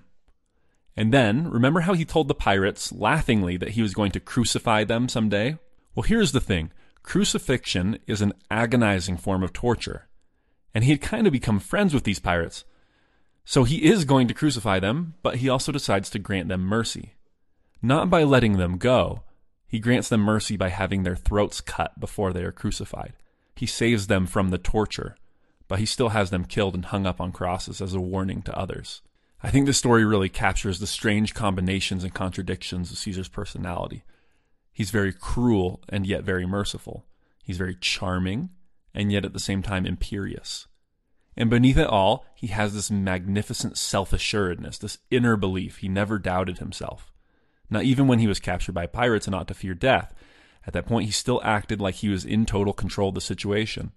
[0.97, 4.85] And then, remember how he told the pirates laughingly that he was going to crucify
[4.85, 5.59] them someday?
[5.93, 6.71] Well, here's the thing
[7.03, 10.07] crucifixion is an agonizing form of torture.
[10.73, 12.65] And he had kind of become friends with these pirates,
[13.45, 17.13] so he is going to crucify them, but he also decides to grant them mercy.
[17.83, 19.21] Not by letting them go,
[19.73, 23.13] he grants them mercy by having their throats cut before they are crucified.
[23.55, 25.15] He saves them from the torture.
[25.67, 28.55] but he still has them killed and hung up on crosses as a warning to
[28.55, 29.01] others.
[29.41, 34.03] I think this story really captures the strange combinations and contradictions of Caesar's personality.
[34.71, 37.07] He's very cruel and yet very merciful.
[37.43, 38.51] He's very charming
[38.93, 40.67] and yet at the same time imperious.
[41.35, 46.19] And beneath it all, he has this magnificent self assuredness, this inner belief he never
[46.19, 47.12] doubted himself.
[47.69, 50.13] Not even when he was captured by pirates and ought to fear death.
[50.65, 53.91] At that point, he still acted like he was in total control of the situation.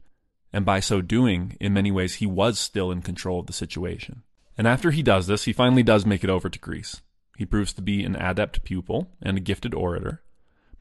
[0.53, 4.23] And by so doing, in many ways, he was still in control of the situation.
[4.57, 7.03] And after he does this, he finally does make it over to Greece.
[7.37, 10.23] He proves to be an adept pupil and a gifted orator.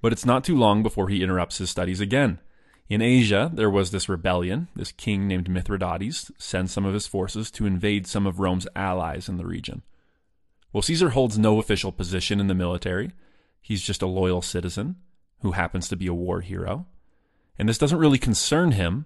[0.02, 2.40] But it's not too long before he interrupts his studies again.
[2.88, 4.68] In Asia, there was this rebellion.
[4.76, 9.28] This king named Mithridates sends some of his forces to invade some of Rome's allies
[9.28, 9.82] in the region.
[10.76, 13.12] Well, Caesar holds no official position in the military.
[13.62, 14.98] He's just a loyal citizen
[15.40, 16.86] who happens to be a war hero.
[17.58, 19.06] And this doesn't really concern him,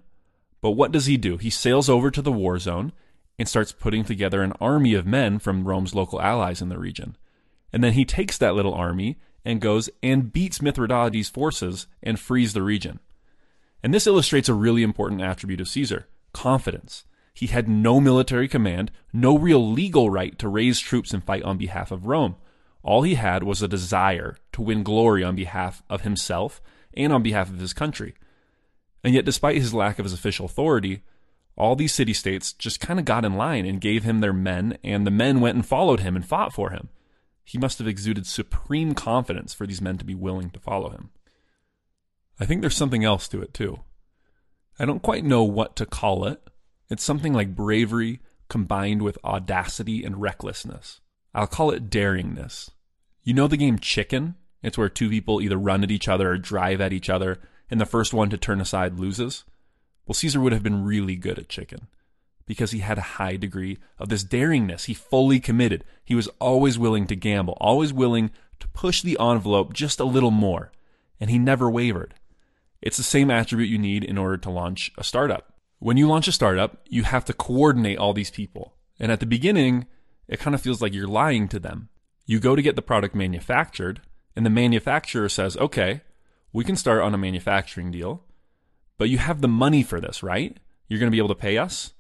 [0.62, 1.38] but what does he do?
[1.38, 2.92] He sails over to the war zone
[3.38, 7.16] and starts putting together an army of men from Rome's local allies in the region.
[7.72, 12.54] And then he takes that little army and goes and beats Mithridates' forces and frees
[12.54, 13.00] the region.
[13.84, 17.06] And this illustrates a really important attribute of Caesar confidence.
[17.34, 21.58] He had no military command, no real legal right to raise troops and fight on
[21.58, 22.36] behalf of Rome.
[22.84, 26.62] All he had was a desire to win glory on behalf of himself
[26.94, 28.16] and on behalf of his country.
[29.04, 31.04] And yet, despite his lack of his official authority,
[31.56, 34.78] all these city states just kind of got in line and gave him their men,
[34.84, 36.90] and the men went and followed him and fought for him.
[37.44, 41.10] He must have exuded supreme confidence for these men to be willing to follow him.
[42.40, 43.80] I think there's something else to it, too.
[44.78, 46.42] I don't quite know what to call it,
[46.90, 51.02] it's something like bravery combined with audacity and recklessness.
[51.34, 52.70] I'll call it daringness.
[53.24, 54.36] You know the game Chicken?
[54.64, 57.80] It's where two people either run at each other or drive at each other, and
[57.80, 59.46] the first one to turn aside loses.
[60.06, 61.88] Well, Caesar would have been really good at chicken
[62.46, 64.86] because he had a high degree of this daringness.
[64.86, 65.86] He fully committed.
[66.04, 70.32] He was always willing to gamble, always willing to push the envelope just a little
[70.32, 70.72] more,
[71.20, 72.16] and he never wavered.
[72.82, 75.49] It's the same attribute you need in order to launch a startup.
[75.80, 78.76] When you launch a startup, you have to coordinate all these people.
[79.00, 79.88] And at the beginning,
[80.28, 81.88] it kind of feels like you're lying to them.
[82.26, 84.02] You go to get the product manufactured,
[84.36, 86.02] and the manufacturer says, okay,
[86.52, 88.24] we can start on a manufacturing deal,
[88.98, 90.58] but you have the money for this, right?
[90.88, 91.94] You're going to be able to pay us?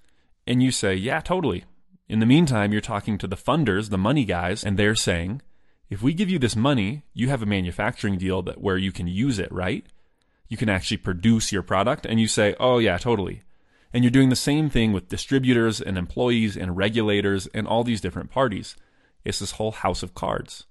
[0.46, 1.64] And you say, yeah, totally.
[2.10, 5.42] In the meantime, you're talking to the funders, the money guys, and they're saying,
[5.90, 9.08] if we give you this money, you have a manufacturing deal that where you can
[9.08, 9.86] use it, right?
[10.48, 13.42] You can actually produce your product, and you say, oh, yeah, totally.
[13.94, 18.02] And you're doing the same thing with distributors and employees and regulators and all these
[18.02, 18.76] different parties.
[19.26, 20.66] It's this whole house of cards.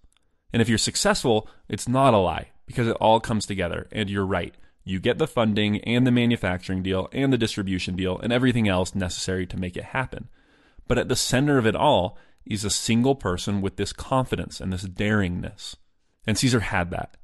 [0.53, 3.89] And if you're successful, it's not a lie because it all comes together.
[3.93, 4.55] And you're right.
[4.85, 8.95] You get the funding and the manufacturing deal and the distribution deal and everything else
[8.95, 10.29] necessary to make it happen.
[10.87, 14.73] But at the center of it all is a single person with this confidence and
[14.73, 15.75] this daringness.
[16.27, 17.17] And Caesar had that.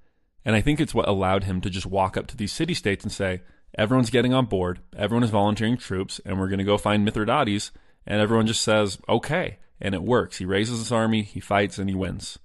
[0.44, 3.04] And I think it's what allowed him to just walk up to these city states
[3.04, 3.40] and say,
[3.76, 4.80] Everyone's getting on board.
[4.96, 7.72] Everyone is volunteering troops, and we're going to go find Mithridates.
[8.06, 9.58] And everyone just says, okay.
[9.80, 10.38] And it works.
[10.38, 12.38] He raises his army, he fights, and he wins.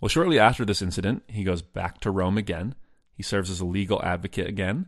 [0.00, 2.74] Well, shortly after this incident, he goes back to Rome again.
[3.14, 4.86] He serves as a legal advocate again.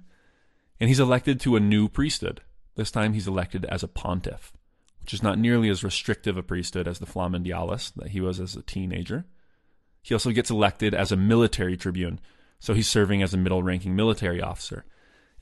[0.81, 2.41] And he's elected to a new priesthood.
[2.75, 4.53] This time he's elected as a pontiff,
[5.01, 8.41] which is not nearly as restrictive a priesthood as the Flamen Dialis that he was
[8.41, 9.25] as a teenager.
[10.03, 12.19] He also gets elected as a military tribune,
[12.59, 14.85] so he's serving as a middle ranking military officer.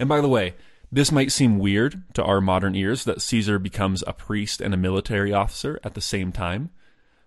[0.02, 0.56] And by the way,
[0.90, 4.76] this might seem weird to our modern ears that Caesar becomes a priest and a
[4.76, 6.70] military officer at the same time,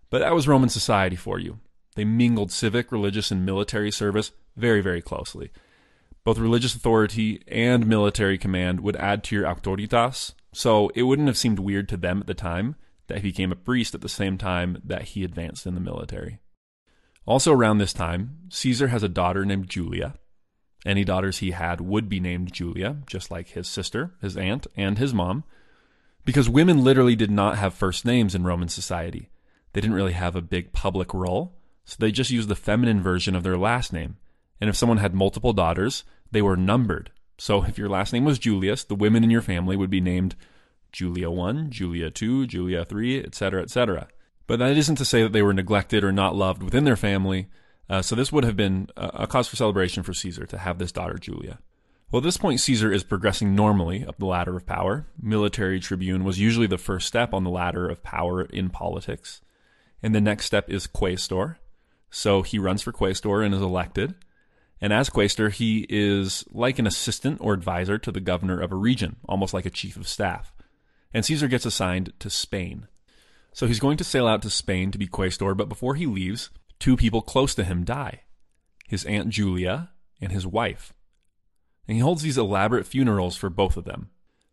[0.09, 1.61] but that was Roman society for you.
[1.95, 5.51] They mingled civic, religious, and military service very, very closely.
[6.25, 11.37] Both religious authority and military command would add to your auctoritas, so it wouldn't have
[11.37, 12.75] seemed weird to them at the time
[13.07, 16.39] that he became a priest at the same time that he advanced in the military.
[17.25, 20.15] Also, around this time, Caesar has a daughter named Julia,
[20.85, 24.97] any daughters he had would be named Julia, just like his sister, his aunt, and
[24.97, 25.43] his mom,
[26.23, 29.29] because women literally did not have first names in Roman society.
[29.73, 31.55] They didn't really have a big public role,
[31.85, 34.17] so they just used the feminine version of their last name.
[34.61, 37.11] And if someone had multiple daughters, they were numbered.
[37.37, 40.35] So if your last name was Julius, the women in your family would be named
[40.91, 44.07] Julia 1, Julia 2, Julia 3, etc., etc.
[44.47, 47.47] But that isn't to say that they were neglected or not loved within their family.
[47.89, 50.91] Uh, so this would have been a cause for celebration for Caesar to have this
[50.91, 51.59] daughter Julia.
[52.11, 55.07] Well, at this point, Caesar is progressing normally up the ladder of power.
[55.21, 59.41] Military tribune was usually the first step on the ladder of power in politics.
[60.01, 61.57] And the next step is quaestor.
[62.09, 64.15] So he runs for quaestor and is elected.
[64.79, 68.75] And as quaestor, he is like an assistant or advisor to the governor of a
[68.75, 70.53] region, almost like a chief of staff.
[71.15, 72.87] and Caesar gets assigned to Spain.
[73.53, 76.49] So he's going to sail out to Spain to be quaestor, but before he leaves,
[76.85, 78.21] two people close to him die
[78.87, 79.89] his Aunt Julia
[80.21, 80.93] and his wife.
[81.87, 84.11] And he holds these elaborate funerals for both of them.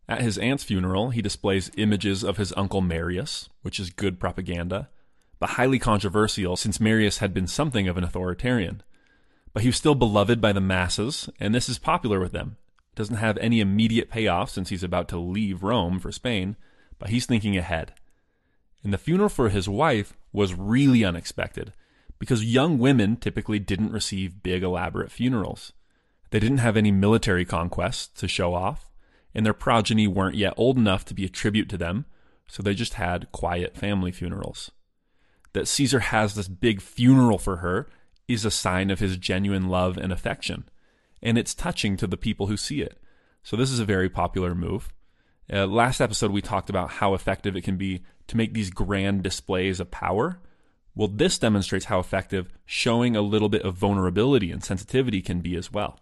[0.08, 4.88] At his aunt's funeral, he displays images of his uncle Marius, which is good propaganda,
[5.38, 8.82] but highly controversial since Marius had been something of an authoritarian.
[9.52, 12.56] But he was still beloved by the masses, and this is popular with them.
[12.94, 16.56] It doesn't have any immediate payoff since he's about to leave Rome for Spain,
[16.98, 17.92] but he's thinking ahead.
[18.82, 21.74] And the funeral for his wife was really unexpected
[22.22, 25.72] because young women typically didn't receive big, elaborate funerals.
[26.30, 28.92] They didn't have any military conquests to show off,
[29.34, 32.04] and their progeny weren't yet old enough to be a tribute to them,
[32.46, 34.70] so they just had quiet family funerals.
[35.52, 37.88] That Caesar has this big funeral for her
[38.28, 40.68] is a sign of his genuine love and affection,
[41.20, 43.02] and it's touching to the people who see it.
[43.42, 44.92] So, this is a very popular move.
[45.52, 49.24] Uh, last episode, we talked about how effective it can be to make these grand
[49.24, 50.38] displays of power.
[50.94, 55.56] Well, this demonstrates how effective showing a little bit of vulnerability and sensitivity can be
[55.56, 55.98] as well.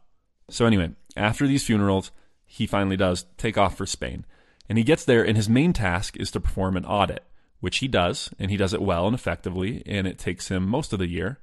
[0.48, 2.10] So, anyway, after these funerals,
[2.44, 4.26] he finally does take off for Spain.
[4.68, 7.24] And he gets there, and his main task is to perform an audit,
[7.60, 10.92] which he does, and he does it well and effectively, and it takes him most
[10.92, 11.38] of the year.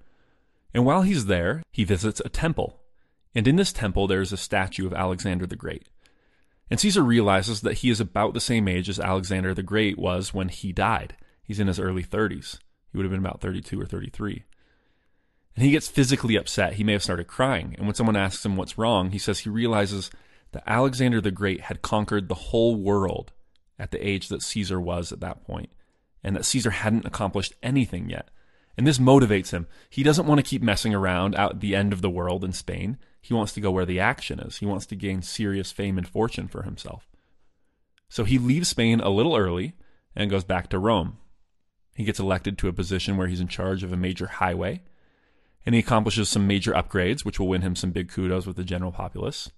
[0.73, 2.81] And while he's there, he visits a temple.
[3.33, 5.89] And in this temple, there is a statue of Alexander the Great.
[6.69, 10.33] And Caesar realizes that he is about the same age as Alexander the Great was
[10.33, 11.15] when he died.
[11.43, 12.59] He's in his early 30s.
[12.91, 14.43] He would have been about 32 or 33.
[15.55, 16.73] And he gets physically upset.
[16.73, 17.75] He may have started crying.
[17.77, 20.11] And when someone asks him what's wrong, he says he realizes
[20.51, 23.31] that Alexander the Great had conquered the whole world
[23.79, 25.69] at the age that Caesar was at that point,
[26.23, 28.29] and that Caesar hadn't accomplished anything yet.
[28.77, 29.67] And this motivates him.
[29.89, 32.53] He doesn't want to keep messing around out at the end of the world in
[32.53, 32.97] Spain.
[33.19, 34.57] He wants to go where the action is.
[34.57, 37.07] He wants to gain serious fame and fortune for himself.
[38.09, 39.73] So he leaves Spain a little early
[40.15, 41.17] and goes back to Rome.
[41.97, 44.83] He gets elected to a position where he's in charge of a major highway,
[45.65, 48.63] and he accomplishes some major upgrades, which will win him some big kudos with the
[48.63, 49.49] general populace,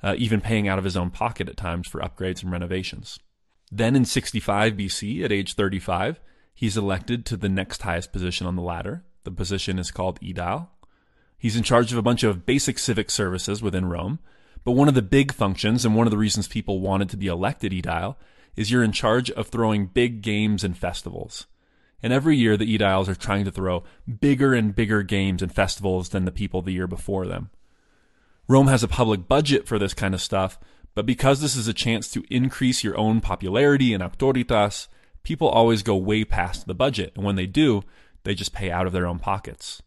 [0.00, 3.18] uh, even paying out of his own pocket at times for upgrades and renovations.
[3.72, 6.20] Then in 65 BC, at age 35,
[6.54, 9.04] he's elected to the next highest position on the ladder.
[9.24, 10.68] The position is called aedile.
[11.36, 14.20] He's in charge of a bunch of basic civic services within Rome.
[14.62, 17.26] But one of the big functions, and one of the reasons people wanted to be
[17.26, 18.14] elected aedile,
[18.54, 21.48] is you're in charge of throwing big games and festivals.
[22.02, 23.84] And every year, the Aediles are trying to throw
[24.20, 27.50] bigger and bigger games and festivals than the people the year before them.
[28.48, 30.58] Rome has a public budget for this kind of stuff,
[30.94, 34.88] but because this is a chance to increase your own popularity and auctoritas,
[35.22, 37.12] people always go way past the budget.
[37.16, 37.82] And when they do,
[38.22, 39.82] they just pay out of their own pockets.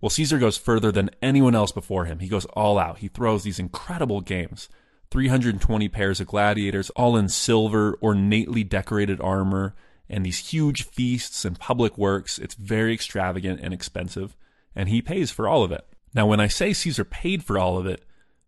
[0.00, 2.20] Well, Caesar goes further than anyone else before him.
[2.20, 2.98] He goes all out.
[2.98, 4.68] He throws these incredible games
[5.10, 9.74] 320 pairs of gladiators, all in silver, ornately decorated armor,
[10.08, 12.38] and these huge feasts and public works.
[12.38, 14.36] It's very extravagant and expensive,
[14.74, 15.86] and he pays for all of it.
[16.14, 18.04] Now, when I say Caesar paid for all of it,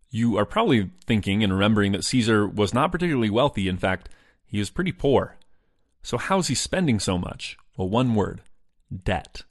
[0.09, 3.67] you are probably thinking and remembering that Caesar was not particularly wealthy.
[3.67, 4.09] In fact,
[4.45, 5.37] he was pretty poor.
[6.03, 7.57] So, how is he spending so much?
[7.77, 8.41] Well, one word
[9.03, 9.43] debt.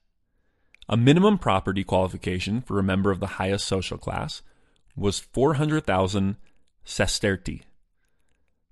[0.89, 4.43] A minimum property qualification for a member of the highest social class
[4.97, 6.37] was 400,000
[6.85, 7.63] sestertii.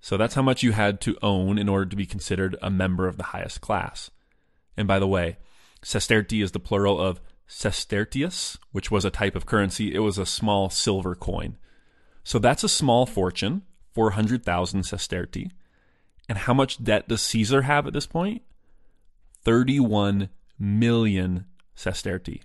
[0.01, 3.09] So that's how much you had to own in order to be considered a member
[3.09, 4.11] of the highest class.
[4.77, 5.39] And by the way,
[5.83, 9.95] sestertii is the plural of sestertius, which was a type of currency.
[9.95, 11.57] It was a small silver coin.
[12.23, 13.63] So that's a small fortune,
[13.95, 15.51] 400,000 sestertii.
[16.29, 18.43] And how much debt does Caesar have at this point?
[19.45, 20.29] 31
[20.59, 21.47] million
[21.77, 22.43] sestertii.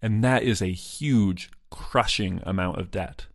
[0.00, 3.26] And that is a huge, crushing amount of debt.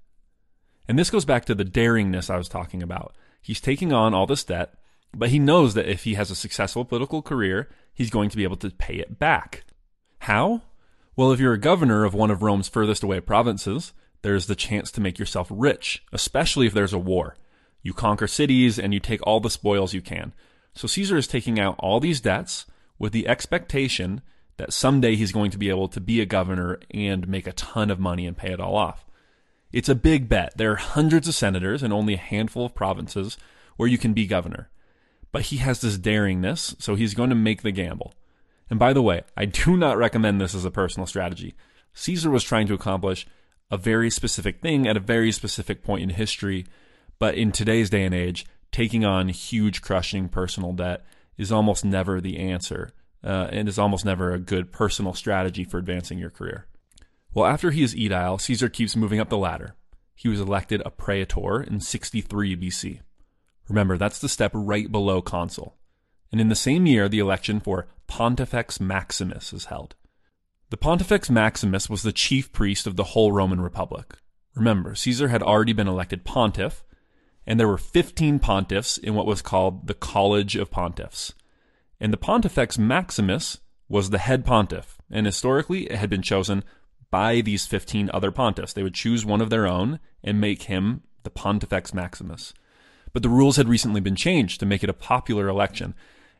[0.87, 3.13] And this goes back to the daringness I was talking about.
[3.43, 4.73] He's taking on all this debt,
[5.13, 8.43] but he knows that if he has a successful political career, he's going to be
[8.43, 9.65] able to pay it back.
[10.19, 10.61] How?
[11.15, 14.89] Well, if you're a governor of one of Rome's furthest away provinces, there's the chance
[14.91, 17.35] to make yourself rich, especially if there's a war.
[17.81, 20.33] You conquer cities and you take all the spoils you can.
[20.73, 22.65] So Caesar is taking out all these debts
[22.97, 24.21] with the expectation
[24.57, 27.91] that someday he's going to be able to be a governor and make a ton
[27.91, 29.05] of money and pay it all off.
[29.73, 30.53] It's a big bet.
[30.55, 33.37] There are hundreds of senators and only a handful of provinces
[33.75, 34.69] where you can be governor.
[35.31, 38.13] But he has this daringness, so he's going to make the gamble.
[38.69, 41.55] And by the way, I do not recommend this as a personal strategy.
[41.95, 43.25] Caesar was trying to accomplish
[43.71, 46.67] a very specific thing at a very specific point in history,
[47.17, 51.03] but in today's day and age, taking on huge, crushing personal debt
[51.35, 52.91] is almost never the answer,
[53.23, 56.67] uh, and is almost never a good personal strategy for advancing your career.
[57.33, 59.75] Well, after he is aedile, Caesar keeps moving up the ladder.
[60.15, 62.99] He was elected a praetor in 63 BC.
[63.67, 65.77] Remember, that's the step right below consul.
[66.31, 69.95] And in the same year, the election for Pontifex Maximus is held.
[70.69, 74.15] The Pontifex Maximus was the chief priest of the whole Roman Republic.
[74.55, 76.83] Remember, Caesar had already been elected pontiff,
[77.45, 81.33] and there were 15 pontiffs in what was called the College of Pontiffs.
[81.99, 86.63] And the Pontifex Maximus was the head pontiff, and historically it had been chosen
[87.13, 88.73] by these 15 other pontiffs.
[88.73, 92.55] They would choose one of their own and make him the Pontifex Maximus.
[93.13, 95.93] But the rules had recently been changed to make it a popular election.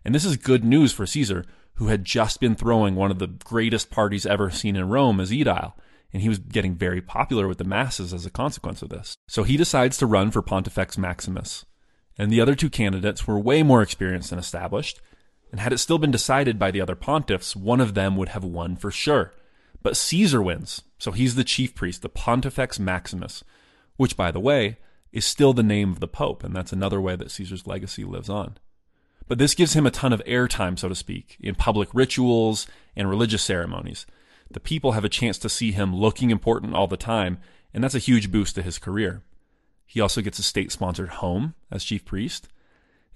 [0.04, 1.46] And this is good news for Caesar,
[1.76, 5.30] who had just been throwing one of the greatest parties ever seen in Rome as
[5.30, 5.74] Aedile.
[6.12, 9.16] And he was getting very popular with the masses as a consequence of this.
[9.28, 11.66] So he decides to run for Pontifex Maximus.
[12.18, 15.00] And the other two candidates were way more experienced and established.
[15.52, 18.44] And had it still been decided by the other pontiffs, one of them would have
[18.44, 19.34] won for sure.
[19.84, 23.44] But Caesar wins, so he's the chief priest, the Pontifex Maximus,
[23.98, 24.78] which, by the way,
[25.12, 28.30] is still the name of the Pope, and that's another way that Caesar's legacy lives
[28.30, 28.58] on.
[29.28, 32.66] But this gives him a ton of airtime, so to speak, in public rituals
[32.96, 34.06] and religious ceremonies.
[34.50, 37.40] The people have a chance to see him looking important all the time,
[37.74, 39.22] and that's a huge boost to his career.
[39.86, 42.48] He also gets a state sponsored home as chief priest.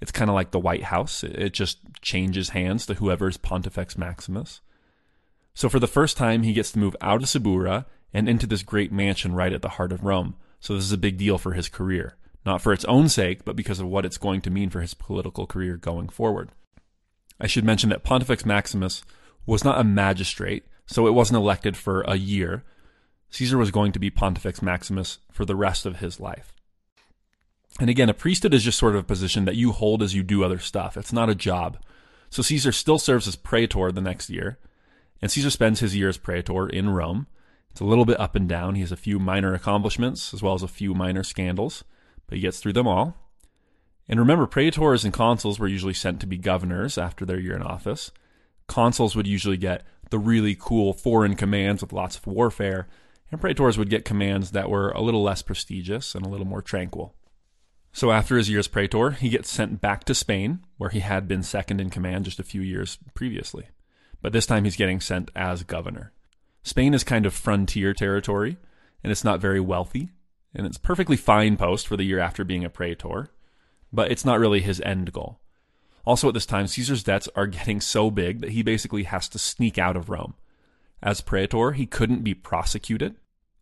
[0.00, 3.98] It's kind of like the White House, it just changes hands to whoever is Pontifex
[3.98, 4.60] Maximus.
[5.58, 7.84] So for the first time, he gets to move out of Subura
[8.14, 10.36] and into this great mansion right at the heart of Rome.
[10.60, 12.14] So this is a big deal for his career,
[12.46, 14.94] not for its own sake, but because of what it's going to mean for his
[14.94, 16.50] political career going forward.
[17.40, 19.02] I should mention that Pontifex Maximus
[19.46, 22.62] was not a magistrate, so it wasn't elected for a year.
[23.30, 26.52] Caesar was going to be Pontifex Maximus for the rest of his life.
[27.80, 30.22] And again, a priesthood is just sort of a position that you hold as you
[30.22, 30.96] do other stuff.
[30.96, 31.78] It's not a job.
[32.30, 34.60] So Caesar still serves as praetor the next year,
[35.20, 37.26] and Caesar spends his year as praetor in Rome.
[37.70, 38.74] It's a little bit up and down.
[38.74, 41.84] He has a few minor accomplishments as well as a few minor scandals,
[42.26, 43.16] but he gets through them all.
[44.08, 47.62] And remember, praetors and consuls were usually sent to be governors after their year in
[47.62, 48.10] office.
[48.66, 52.88] Consuls would usually get the really cool foreign commands with lots of warfare,
[53.30, 56.62] and praetors would get commands that were a little less prestigious and a little more
[56.62, 57.14] tranquil.
[57.92, 61.28] So after his year as praetor, he gets sent back to Spain, where he had
[61.28, 63.68] been second in command just a few years previously.
[64.20, 66.12] But this time he's getting sent as governor.
[66.62, 68.58] Spain is kind of frontier territory,
[69.02, 70.10] and it's not very wealthy,
[70.54, 73.30] and it's perfectly fine post for the year after being a praetor,
[73.92, 75.40] but it's not really his end goal.
[76.04, 79.38] Also, at this time, Caesar's debts are getting so big that he basically has to
[79.38, 80.34] sneak out of Rome.
[81.02, 83.16] As praetor, he couldn't be prosecuted.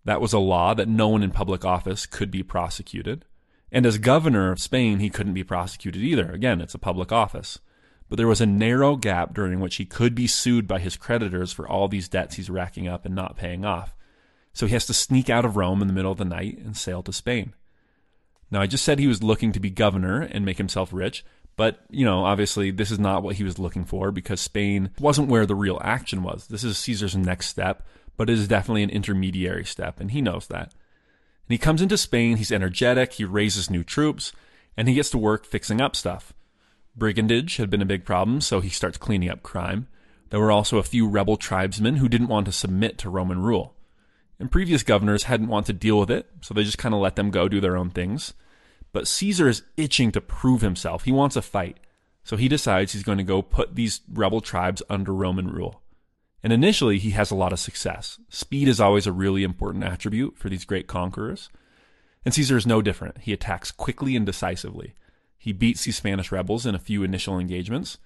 [0.04, 3.24] That was a law that no one in public office could be prosecuted.
[3.72, 6.30] And as governor of Spain, he couldn't be prosecuted either.
[6.30, 7.58] Again, it's a public office
[8.08, 11.52] but there was a narrow gap during which he could be sued by his creditors
[11.52, 13.94] for all these debts he's racking up and not paying off.
[14.52, 16.76] So he has to sneak out of Rome in the middle of the night and
[16.76, 17.54] sail to Spain.
[18.50, 21.24] Now, I just said he was looking to be governor and make himself rich,
[21.56, 25.28] but, you know, obviously this is not what he was looking for because Spain wasn't
[25.28, 26.46] where the real action was.
[26.46, 27.86] This is Caesar's next step,
[28.16, 30.72] but it is definitely an intermediary step, and he knows that.
[31.48, 34.32] And he comes into Spain, he's energetic, he raises new troops,
[34.76, 36.32] and he gets to work fixing up stuff.
[36.96, 39.86] Brigandage had been a big problem, so he starts cleaning up crime.
[40.30, 43.74] There were also a few rebel tribesmen who didn't want to submit to Roman rule.
[44.38, 47.16] And previous governors hadn't wanted to deal with it, so they just kind of let
[47.16, 48.34] them go do their own things.
[48.92, 51.04] But Caesar is itching to prove himself.
[51.04, 51.78] He wants a fight.
[52.24, 55.82] So he decides he's going to go put these rebel tribes under Roman rule.
[56.42, 58.18] And initially, he has a lot of success.
[58.28, 61.50] Speed is always a really important attribute for these great conquerors.
[62.24, 63.18] And Caesar is no different.
[63.18, 64.94] He attacks quickly and decisively.
[65.38, 67.98] He beats these Spanish rebels in a few initial engagements,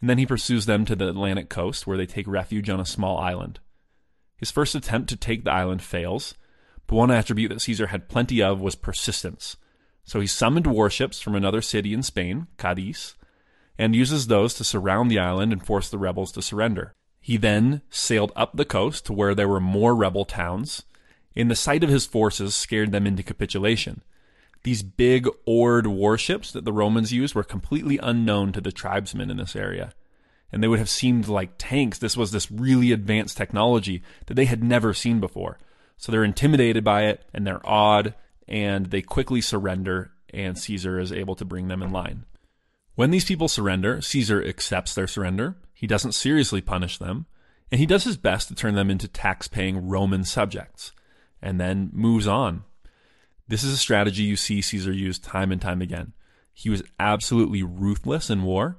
[0.00, 2.86] and then he pursues them to the Atlantic coast where they take refuge on a
[2.86, 3.60] small island.
[4.36, 6.34] His first attempt to take the island fails,
[6.86, 9.56] but one attribute that Caesar had plenty of was persistence.
[10.04, 13.14] So he summoned warships from another city in Spain, Cadiz,
[13.78, 16.94] and uses those to surround the island and force the rebels to surrender.
[17.20, 20.84] He then sailed up the coast to where there were more rebel towns,
[21.36, 24.02] and the sight of his forces scared them into capitulation.
[24.62, 29.38] These big oared warships that the Romans used were completely unknown to the tribesmen in
[29.38, 29.92] this area.
[30.52, 31.98] And they would have seemed like tanks.
[31.98, 35.58] This was this really advanced technology that they had never seen before.
[35.96, 38.14] So they're intimidated by it and they're awed
[38.48, 42.24] and they quickly surrender and Caesar is able to bring them in line.
[42.94, 45.56] When these people surrender, Caesar accepts their surrender.
[45.72, 47.26] He doesn't seriously punish them,
[47.72, 50.92] and he does his best to turn them into tax paying Roman subjects,
[51.40, 52.64] and then moves on
[53.50, 56.12] this is a strategy you see Caesar use time and time again.
[56.52, 58.78] He was absolutely ruthless in war,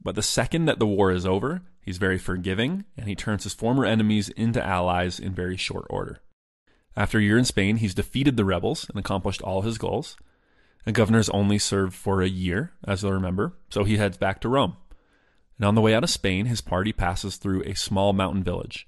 [0.00, 3.52] but the second that the war is over, he's very forgiving and he turns his
[3.52, 6.20] former enemies into allies in very short order.
[6.96, 10.16] After a year in Spain, he's defeated the rebels and accomplished all his goals.
[10.86, 14.48] A governor's only served for a year, as you'll remember, so he heads back to
[14.48, 14.76] Rome.
[15.58, 18.86] And on the way out of Spain, his party passes through a small mountain village.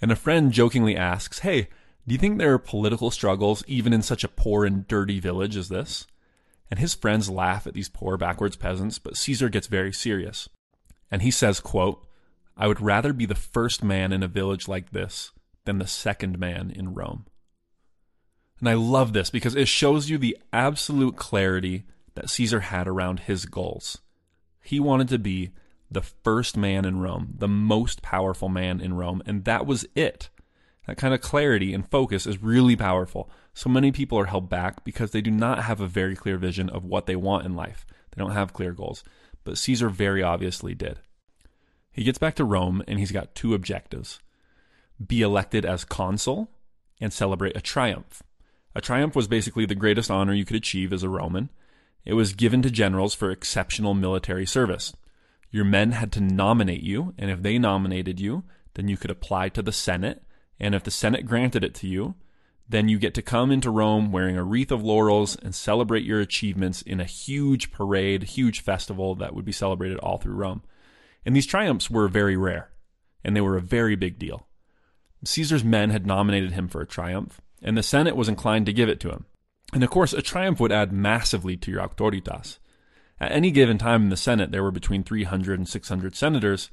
[0.00, 1.68] And a friend jokingly asks, Hey,
[2.08, 5.56] do you think there are political struggles even in such a poor and dirty village
[5.56, 6.06] as this?
[6.70, 10.48] And his friends laugh at these poor backwards peasants, but Caesar gets very serious.
[11.10, 12.06] And he says, quote,
[12.56, 15.32] I would rather be the first man in a village like this
[15.66, 17.26] than the second man in Rome.
[18.58, 21.84] And I love this because it shows you the absolute clarity
[22.14, 23.98] that Caesar had around his goals.
[24.62, 25.50] He wanted to be
[25.90, 30.30] the first man in Rome, the most powerful man in Rome, and that was it.
[30.88, 33.28] That kind of clarity and focus is really powerful.
[33.52, 36.70] So many people are held back because they do not have a very clear vision
[36.70, 37.84] of what they want in life.
[38.10, 39.04] They don't have clear goals.
[39.44, 41.00] But Caesar very obviously did.
[41.92, 44.20] He gets back to Rome and he's got two objectives
[45.06, 46.50] be elected as consul
[47.00, 48.22] and celebrate a triumph.
[48.74, 51.50] A triumph was basically the greatest honor you could achieve as a Roman.
[52.04, 54.94] It was given to generals for exceptional military service.
[55.50, 59.50] Your men had to nominate you, and if they nominated you, then you could apply
[59.50, 60.22] to the Senate,
[60.60, 62.14] and if the Senate granted it to you,
[62.68, 66.20] then you get to come into Rome wearing a wreath of laurels and celebrate your
[66.20, 70.62] achievements in a huge parade, huge festival that would be celebrated all through Rome.
[71.24, 72.70] And these triumphs were very rare,
[73.24, 74.46] and they were a very big deal.
[75.24, 78.88] Caesar's men had nominated him for a triumph, and the Senate was inclined to give
[78.88, 79.26] it to him.
[79.72, 82.58] And of course, a triumph would add massively to your auctoritas.
[83.20, 86.70] At any given time in the Senate, there were between 300 and 600 senators,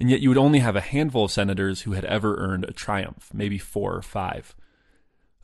[0.00, 2.72] and yet you would only have a handful of senators who had ever earned a
[2.72, 4.54] triumph, maybe four or five.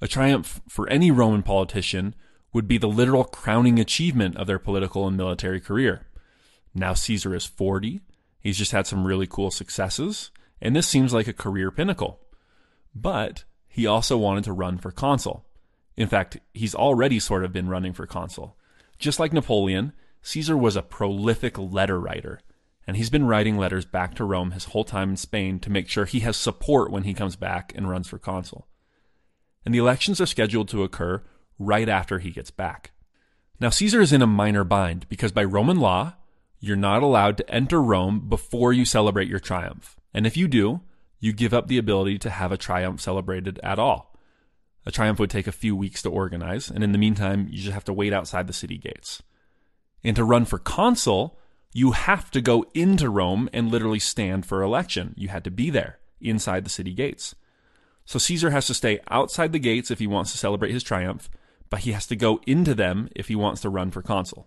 [0.01, 2.15] A triumph for any Roman politician
[2.53, 6.07] would be the literal crowning achievement of their political and military career.
[6.75, 8.01] Now Caesar is 40.
[8.41, 10.31] He's just had some really cool successes,
[10.61, 12.21] and this seems like a career pinnacle.
[12.95, 15.45] But he also wanted to run for consul.
[15.97, 18.57] In fact, he's already sort of been running for consul.
[18.99, 19.93] Just like Napoleon,
[20.23, 22.41] Caesar was a prolific letter writer,
[22.87, 25.89] and he's been writing letters back to Rome his whole time in Spain to make
[25.89, 28.67] sure he has support when he comes back and runs for consul.
[29.65, 31.23] And the elections are scheduled to occur
[31.59, 32.93] right after he gets back.
[33.61, 36.15] Now, Caesar is in a minor bind because by Roman law,
[36.61, 39.99] you're not allowed to enter Rome before you celebrate your triumph.
[40.13, 40.81] And if you do,
[41.21, 44.15] you give up the ability to have a triumph celebrated at all.
[44.87, 47.73] A triumph would take a few weeks to organize, and in the meantime, you just
[47.73, 49.23] have to wait outside the city gates.
[50.03, 51.39] And to run for consul,
[51.75, 55.13] you have to go into Rome and literally stand for election.
[55.19, 57.35] You had to be there inside the city gates.
[58.07, 61.29] So Caesar has to stay outside the gates if he wants to celebrate his triumph,
[61.69, 64.47] but he has to go into them if he wants to run for consul.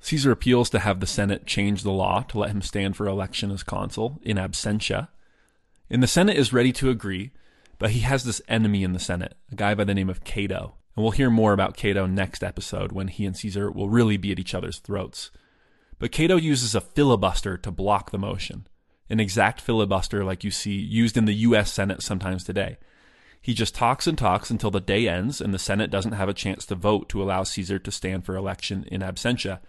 [0.00, 3.50] Caesar appeals to have the Senate change the law to let him stand for election
[3.50, 5.08] as consul in absentia,
[5.90, 7.30] and the Senate is ready to agree,
[7.78, 10.74] but he has this enemy in the Senate, a guy by the name of Cato.
[10.94, 14.32] And we'll hear more about Cato next episode when he and Caesar will really be
[14.32, 15.30] at each other's throats.
[15.98, 18.66] But Cato uses a filibuster to block the motion,
[19.10, 22.78] an exact filibuster like you see used in the US Senate sometimes today.
[23.40, 26.34] He just talks and talks until the day ends and the Senate doesn't have a
[26.34, 29.60] chance to vote to allow Caesar to stand for election in absentia.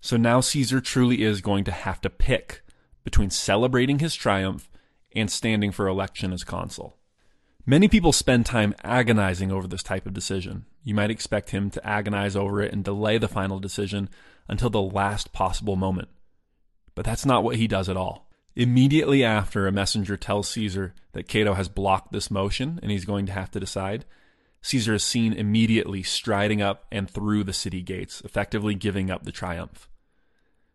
[0.00, 2.62] So now Caesar truly is going to have to pick
[3.04, 4.70] between celebrating his triumph
[5.14, 6.96] and standing for election as consul.
[7.64, 10.66] Many people spend time agonizing over this type of decision.
[10.84, 14.08] You might expect him to agonize over it and delay the final decision
[14.48, 16.08] until the last possible moment.
[16.94, 18.28] But that's not what he does at all.
[18.54, 23.26] Immediately after a messenger tells Caesar that Cato has blocked this motion and he's going
[23.26, 24.06] to have to decide,
[24.62, 29.32] Caesar is seen immediately striding up and through the city gates, effectively giving up the
[29.32, 29.88] triumph.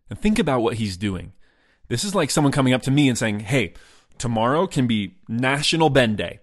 [0.10, 1.34] And think about what he's doing.
[1.88, 3.74] This is like someone coming up to me and saying, Hey,
[4.18, 6.40] tomorrow can be National Ben Day.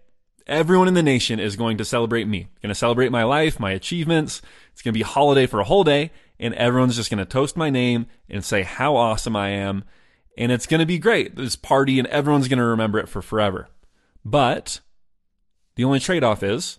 [0.46, 2.48] Everyone in the nation is going to celebrate me.
[2.62, 4.42] Going to celebrate my life, my achievements.
[4.72, 6.10] It's going to be a holiday for a whole day,
[6.40, 9.84] and everyone's just going to toast my name and say how awesome I am.
[10.36, 11.36] And it's going to be great.
[11.36, 13.68] This party, and everyone's going to remember it for forever.
[14.24, 14.80] But
[15.74, 16.78] the only trade off is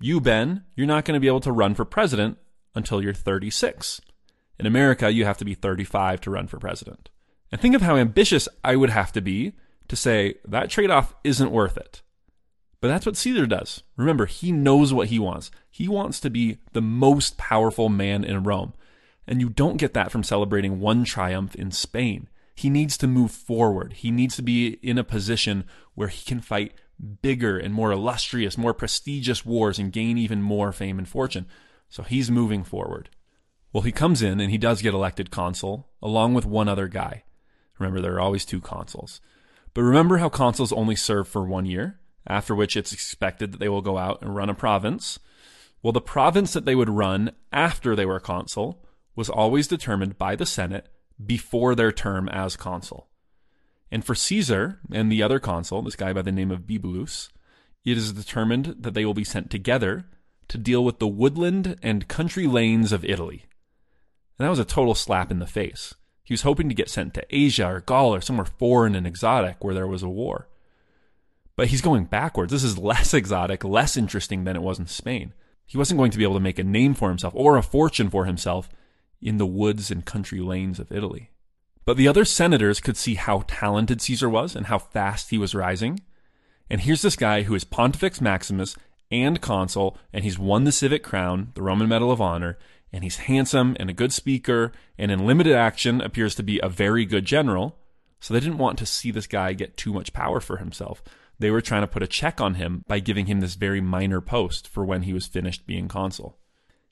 [0.00, 2.38] you, Ben, you're not going to be able to run for president
[2.74, 4.00] until you're 36.
[4.58, 7.10] In America, you have to be 35 to run for president.
[7.52, 9.52] And think of how ambitious I would have to be
[9.88, 12.02] to say that trade off isn't worth it.
[12.80, 13.82] But that's what Caesar does.
[13.96, 15.50] Remember, he knows what he wants.
[15.70, 18.74] He wants to be the most powerful man in Rome.
[19.26, 22.28] And you don't get that from celebrating one triumph in Spain.
[22.54, 23.94] He needs to move forward.
[23.94, 25.64] He needs to be in a position
[25.94, 26.74] where he can fight
[27.20, 31.46] bigger and more illustrious, more prestigious wars and gain even more fame and fortune.
[31.88, 33.10] So he's moving forward.
[33.72, 37.24] Well, he comes in and he does get elected consul along with one other guy.
[37.78, 39.20] Remember, there are always two consuls.
[39.74, 43.68] But remember how consuls only serve for one year, after which it's expected that they
[43.68, 45.18] will go out and run a province.
[45.82, 48.82] Well, the province that they would run after they were consul
[49.16, 50.88] was always determined by the Senate
[51.24, 53.08] before their term as consul.
[53.90, 57.30] And for Caesar and the other consul, this guy by the name of Bibulus,
[57.84, 60.04] it is determined that they will be sent together
[60.48, 63.46] to deal with the woodland and country lanes of Italy.
[64.38, 65.94] And that was a total slap in the face.
[66.22, 69.62] He was hoping to get sent to Asia or Gaul or somewhere foreign and exotic
[69.62, 70.48] where there was a war.
[71.56, 72.52] But he's going backwards.
[72.52, 75.32] This is less exotic, less interesting than it was in Spain.
[75.64, 78.10] He wasn't going to be able to make a name for himself or a fortune
[78.10, 78.68] for himself
[79.20, 81.30] in the woods and country lanes of Italy.
[81.84, 85.54] But the other senators could see how talented Caesar was and how fast he was
[85.54, 86.00] rising.
[86.68, 88.76] And here's this guy who is Pontifex Maximus
[89.10, 92.58] and consul, and he's won the civic crown, the Roman Medal of Honor,
[92.92, 96.68] and he's handsome and a good speaker, and in limited action appears to be a
[96.68, 97.78] very good general.
[98.18, 101.02] So they didn't want to see this guy get too much power for himself.
[101.38, 104.20] They were trying to put a check on him by giving him this very minor
[104.20, 106.38] post for when he was finished being consul.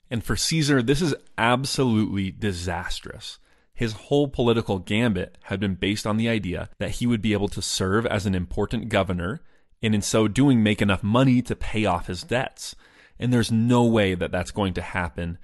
[0.09, 3.39] And for Caesar, this is absolutely disastrous.
[3.73, 7.49] His whole political gambit had been based on the idea that he would be able
[7.49, 9.41] to serve as an important governor
[9.81, 12.75] and in so doing make enough money to pay off his debts.
[13.19, 15.37] And there's no way that that's going to happen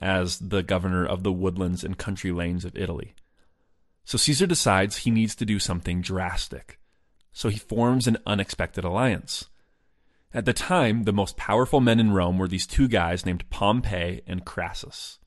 [0.00, 3.14] as the governor of the woodlands and country lanes of Italy.
[4.04, 6.78] So Caesar decides he needs to do something drastic.
[7.32, 9.46] So he forms an unexpected alliance.
[10.34, 14.20] At the time, the most powerful men in Rome were these two guys named Pompey
[14.26, 15.18] and Crassus.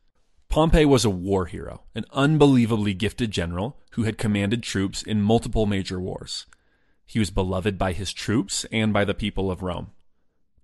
[0.47, 5.65] Pompey was a war hero, an unbelievably gifted general who had commanded troops in multiple
[5.65, 6.45] major wars.
[7.05, 9.91] He was beloved by his troops and by the people of Rome.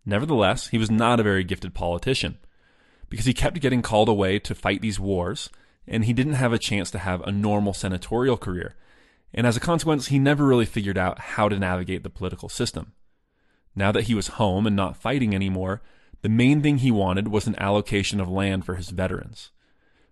[0.05, 2.37] Nevertheless, he was not a very gifted politician
[3.09, 5.49] because he kept getting called away to fight these wars,
[5.87, 8.75] and he didn't have a chance to have a normal senatorial career.
[9.33, 12.93] And as a consequence, he never really figured out how to navigate the political system.
[13.77, 15.83] Now that he was home and not fighting anymore,
[16.23, 19.51] the main thing he wanted was an allocation of land for his veterans.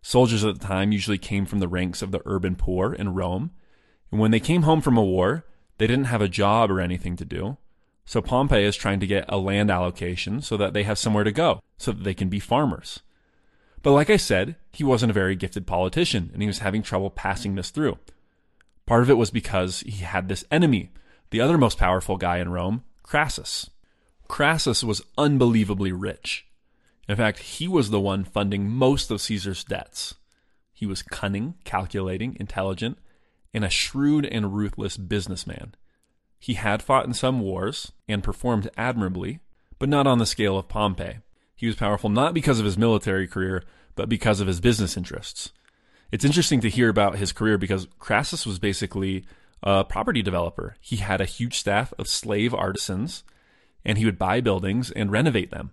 [0.03, 3.49] Soldiers at the time usually came from the ranks of the urban poor in Rome,
[4.11, 5.45] and when they came home from a war,
[5.79, 7.57] they didn't have a job or anything to do.
[8.05, 11.31] So Pompey is trying to get a land allocation so that they have somewhere to
[11.31, 12.99] go, so that they can be farmers.
[13.81, 17.09] But like I said, he wasn't a very gifted politician, and he was having trouble
[17.09, 17.97] passing this through.
[18.85, 20.91] Part of it was because he had this enemy,
[21.31, 23.69] the other most powerful guy in Rome, Crassus.
[24.27, 26.47] Crassus was unbelievably rich.
[27.07, 30.15] In fact, he was the one funding most of Caesar's debts.
[30.73, 32.97] He was cunning, calculating, intelligent,
[33.53, 35.75] and a shrewd and ruthless businessman.
[36.39, 39.37] He had fought in some wars and performed admirably,
[39.77, 41.19] but not on the scale of Pompey.
[41.55, 45.51] He was powerful not because of his military career, but because of his business interests.
[46.11, 49.25] It's interesting to hear about his career because Crassus was basically
[49.63, 50.75] a property developer.
[50.79, 53.23] He had a huge staff of slave artisans,
[53.83, 55.71] and he would buy buildings and renovate them.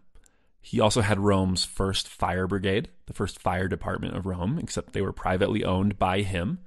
[0.61, 5.03] He also had Rome's first fire brigade, the first fire department of Rome, except they
[5.03, 6.61] were privately owned by him.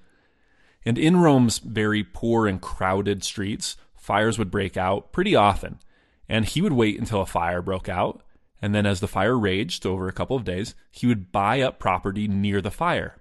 [0.85, 5.79] And in Rome's very poor and crowded streets, fires would break out pretty often.
[6.27, 8.21] And he would wait until a fire broke out.
[8.61, 11.79] And then, as the fire raged over a couple of days, he would buy up
[11.79, 13.17] property near the fire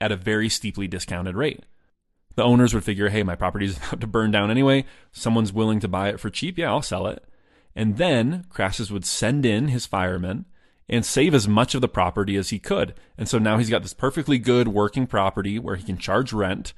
[0.00, 1.64] at a very steeply discounted rate.
[2.36, 4.84] The owners would figure, hey, my property is about to burn down anyway.
[5.12, 6.56] Someone's willing to buy it for cheap.
[6.56, 7.24] Yeah, I'll sell it.
[7.74, 10.46] And then Crassus would send in his firemen
[10.88, 12.94] and save as much of the property as he could.
[13.18, 16.72] And so now he's got this perfectly good working property where he can charge rent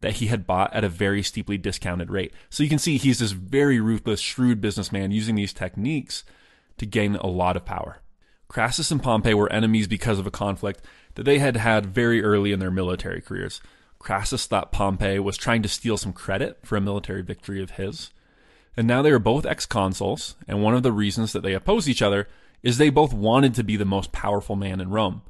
[0.00, 2.32] that he had bought at a very steeply discounted rate.
[2.48, 6.24] So you can see he's this very ruthless, shrewd businessman using these techniques
[6.78, 7.98] to gain a lot of power.
[8.48, 10.82] Crassus and Pompey were enemies because of a conflict
[11.14, 13.60] that they had had very early in their military careers.
[14.00, 18.10] Crassus thought Pompey was trying to steal some credit for a military victory of his.
[18.76, 21.88] And now they are both ex consuls, and one of the reasons that they oppose
[21.88, 22.26] each other
[22.62, 25.22] is they both wanted to be the most powerful man in Rome.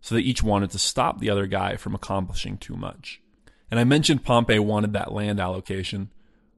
[0.00, 3.20] So they each wanted to stop the other guy from accomplishing too much.
[3.70, 6.10] And I mentioned Pompey wanted that land allocation.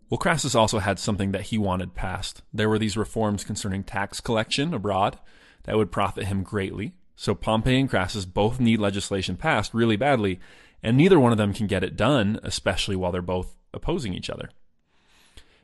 [0.08, 2.42] Well, Crassus also had something that he wanted passed.
[2.52, 5.18] There were these reforms concerning tax collection abroad
[5.64, 6.94] that would profit him greatly.
[7.16, 10.40] So Pompey and Crassus both need legislation passed really badly,
[10.82, 14.30] and neither one of them can get it done, especially while they're both opposing each
[14.30, 14.50] other.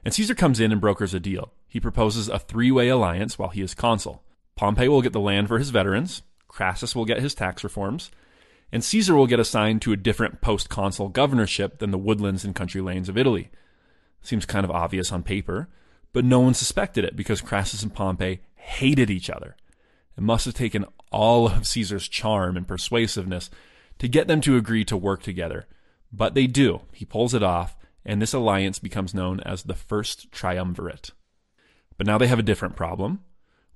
[0.05, 1.53] And Caesar comes in and brokers a deal.
[1.67, 4.23] He proposes a three way alliance while he is consul.
[4.55, 8.11] Pompey will get the land for his veterans, Crassus will get his tax reforms,
[8.73, 12.55] and Caesar will get assigned to a different post consul governorship than the woodlands and
[12.55, 13.51] country lanes of Italy.
[14.23, 15.69] Seems kind of obvious on paper,
[16.13, 19.57] but no one suspected it because Crassus and Pompey hated each other.
[20.17, 23.51] It must have taken all of Caesar's charm and persuasiveness
[23.99, 25.67] to get them to agree to work together.
[26.13, 26.83] But they do.
[26.93, 31.11] He pulls it off, and this alliance becomes known as the First Triumvirate.
[31.99, 33.21] But now they have a different problem.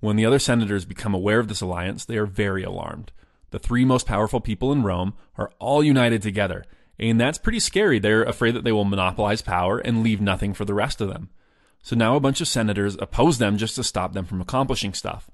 [0.01, 3.13] When the other senators become aware of this alliance, they are very alarmed.
[3.51, 6.65] The three most powerful people in Rome are all united together,
[6.99, 7.99] and that's pretty scary.
[7.99, 11.31] They're afraid that they will monopolize power and leave nothing for the rest of them.
[11.83, 15.31] So now a bunch of senators oppose them just to stop them from accomplishing stuff.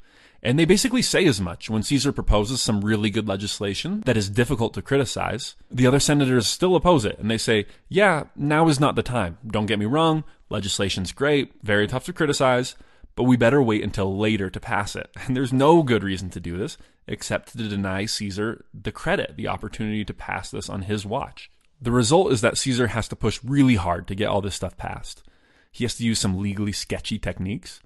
[0.47, 4.31] And they basically say as much when Caesar proposes some really good legislation that is
[4.31, 5.57] difficult to criticize.
[5.73, 9.39] The other senators still oppose it, and they say, yeah, now is not the time.
[9.45, 12.77] Don't get me wrong, legislation's great, very tough to criticize,
[13.17, 15.11] but we better wait until later to pass it.
[15.27, 16.79] And there's no good reason to do this
[17.09, 21.51] except to deny Caesar the credit, the opportunity to pass this on his watch.
[21.83, 24.77] The result is that Caesar has to push really hard to get all this stuff
[24.77, 25.25] passed.
[25.73, 27.81] He has to use some legally sketchy techniques.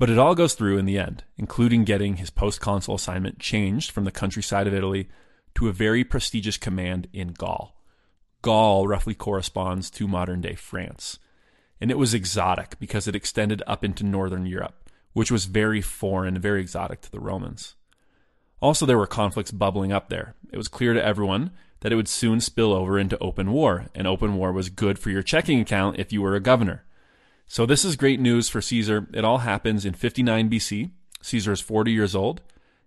[0.00, 3.90] But it all goes through in the end, including getting his post consul assignment changed
[3.90, 5.10] from the countryside of Italy
[5.56, 7.78] to a very prestigious command in Gaul.
[8.40, 11.18] Gaul roughly corresponds to modern day France.
[11.82, 16.40] And it was exotic because it extended up into northern Europe, which was very foreign,
[16.40, 17.74] very exotic to the Romans.
[18.62, 20.34] Also, there were conflicts bubbling up there.
[20.50, 24.06] It was clear to everyone that it would soon spill over into open war, and
[24.06, 26.84] open war was good for your checking account if you were a governor.
[27.52, 29.08] So, this is great news for Caesar.
[29.12, 30.92] It all happens in 59 BC.
[31.20, 32.42] Caesar is 40 years old,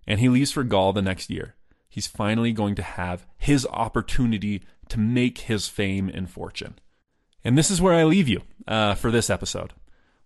[0.07, 1.55] and he leaves for Gaul the next year.
[1.89, 6.79] He's finally going to have his opportunity to make his fame and fortune.
[7.43, 9.73] And this is where I leave you uh, for this episode.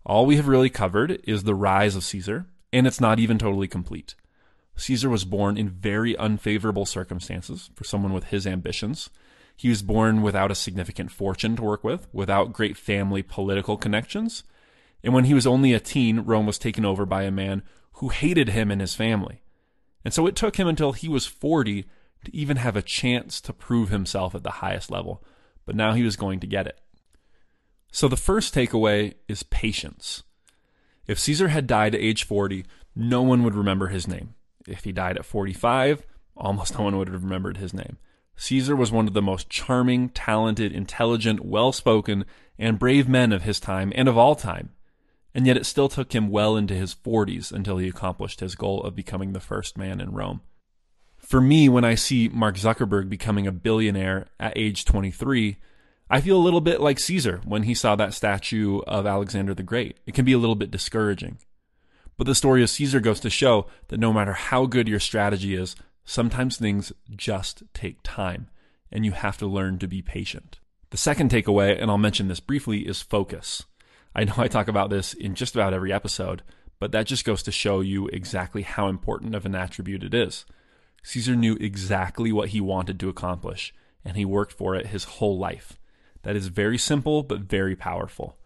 [0.05, 3.67] All we have really covered is the rise of Caesar, and it's not even totally
[3.67, 4.13] complete.
[4.75, 9.09] Caesar was born in very unfavorable circumstances for someone with his ambitions.
[9.57, 14.43] He was born without a significant fortune to work with, without great family political connections.
[15.03, 18.09] And when he was only a teen, Rome was taken over by a man who
[18.09, 19.41] hated him and his family.
[20.05, 21.85] And so it took him until he was 40
[22.25, 25.23] to even have a chance to prove himself at the highest level.
[25.65, 26.79] But now he was going to get it.
[27.91, 30.21] So the first takeaway is patience.
[31.07, 32.63] If Caesar had died at age 40,
[32.95, 34.35] no one would remember his name.
[34.67, 36.05] If he died at 45,
[36.35, 37.97] almost no one would have remembered his name.
[38.38, 42.23] Caesar was one of the most charming, talented, intelligent, well spoken,
[42.57, 44.69] and brave men of his time and of all time.
[45.33, 48.83] And yet it still took him well into his 40s until he accomplished his goal
[48.83, 50.41] of becoming the first man in Rome.
[51.17, 55.57] For me, when I see Mark Zuckerberg becoming a billionaire at age 23,
[56.09, 59.63] I feel a little bit like Caesar when he saw that statue of Alexander the
[59.63, 59.97] Great.
[60.05, 61.39] It can be a little bit discouraging.
[62.17, 65.55] But the story of Caesar goes to show that no matter how good your strategy
[65.55, 65.75] is,
[66.07, 68.49] sometimes things just take time,
[68.91, 70.59] and you have to learn to be patient.
[70.89, 73.65] The second takeaway, and I'll mention this briefly, is focus.
[74.15, 76.41] I know I talk about this in just about every episode,
[76.79, 80.45] but that just goes to show you exactly how important of an attribute it is.
[81.03, 83.73] Caesar knew exactly what he wanted to accomplish,
[84.05, 85.77] and he worked for it his whole life.
[86.23, 88.37] That is very simple, but very powerful.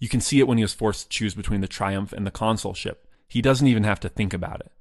[0.00, 2.30] You can see it when he was forced to choose between the triumph and the
[2.32, 3.08] consulship.
[3.28, 4.72] He doesn't even have to think about it.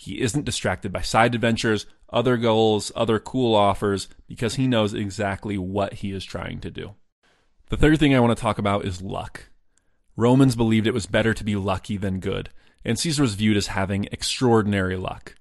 [0.00, 5.58] He isn't distracted by side adventures, other goals, other cool offers, because he knows exactly
[5.58, 6.94] what he is trying to do.
[7.68, 9.50] The third thing I want to talk about is luck.
[10.14, 12.50] Romans believed it was better to be lucky than good,
[12.84, 15.34] and Caesar was viewed as having extraordinary luck.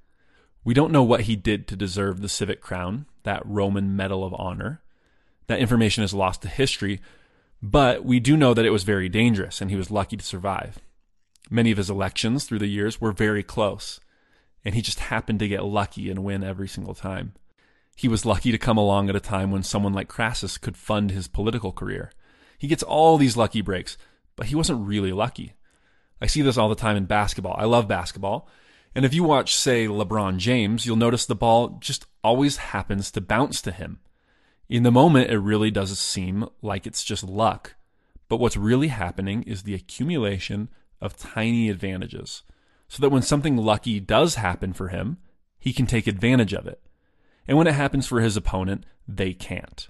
[0.63, 4.33] We don't know what he did to deserve the civic crown, that Roman Medal of
[4.33, 4.81] Honor.
[5.45, 6.99] That information is lost to history,
[7.61, 10.79] but we do know that it was very dangerous and he was lucky to survive.
[11.47, 13.99] Many of his elections through the years were very close,
[14.65, 17.33] and he just happened to get lucky and win every single time.
[17.95, 21.09] He was lucky to come along at a time when someone like Crassus could fund
[21.09, 22.11] his political career.
[22.57, 23.97] He gets all these lucky breaks,
[24.35, 25.53] but he wasn't really lucky.
[26.21, 27.55] I see this all the time in basketball.
[27.57, 28.47] I love basketball.
[28.93, 33.21] And if you watch, say, LeBron James, you'll notice the ball just always happens to
[33.21, 33.99] bounce to him.
[34.69, 37.75] In the moment, it really does seem like it's just luck.
[38.27, 42.43] But what's really happening is the accumulation of tiny advantages
[42.87, 45.17] so that when something lucky does happen for him,
[45.59, 46.81] he can take advantage of it.
[47.47, 49.87] And when it happens for his opponent, they can't.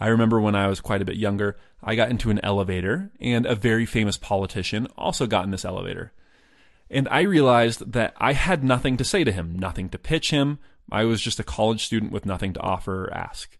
[0.00, 3.46] I remember when I was quite a bit younger, I got into an elevator, and
[3.46, 6.12] a very famous politician also got in this elevator.
[6.90, 10.58] And I realized that I had nothing to say to him, nothing to pitch him.
[10.90, 13.58] I was just a college student with nothing to offer or ask.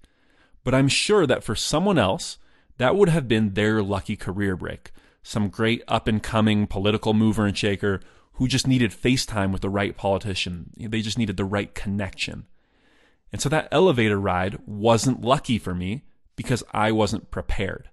[0.64, 2.38] But I'm sure that for someone else,
[2.78, 4.92] that would have been their lucky career break
[5.28, 8.00] some great up and coming political mover and shaker
[8.38, 10.70] who just needed FaceTime with the right politician.
[10.76, 12.46] They just needed the right connection.
[13.32, 17.90] And so that elevator ride wasn't lucky for me because I wasn't prepared.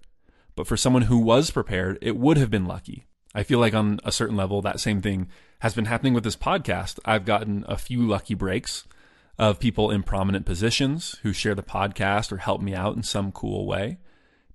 [0.54, 3.06] But for someone who was prepared, it would have been lucky.
[3.34, 5.28] I feel like on a certain level, that same thing
[5.58, 6.98] has been happening with this podcast.
[7.04, 8.84] I've gotten a few lucky breaks
[9.38, 13.32] of people in prominent positions who share the podcast or help me out in some
[13.32, 13.98] cool way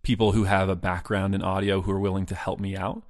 [0.04, 3.04] people who have a background in audio who are willing to help me out.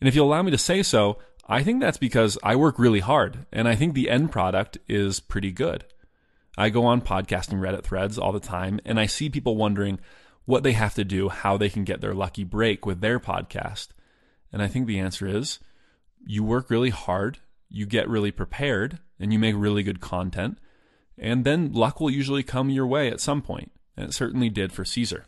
[0.00, 1.18] And if you'll allow me to say so,
[1.50, 5.18] I think that's because I work really hard and I think the end product is
[5.18, 5.84] pretty good.
[6.56, 9.98] I go on podcasting Reddit threads all the time and I see people wondering
[10.44, 13.88] what they have to do, how they can get their lucky break with their podcast.
[14.52, 15.58] And I think the answer is
[16.24, 17.38] you work really hard,
[17.68, 20.56] you get really prepared, and you make really good content.
[21.18, 23.72] And then luck will usually come your way at some point.
[23.96, 25.26] And it certainly did for Caesar.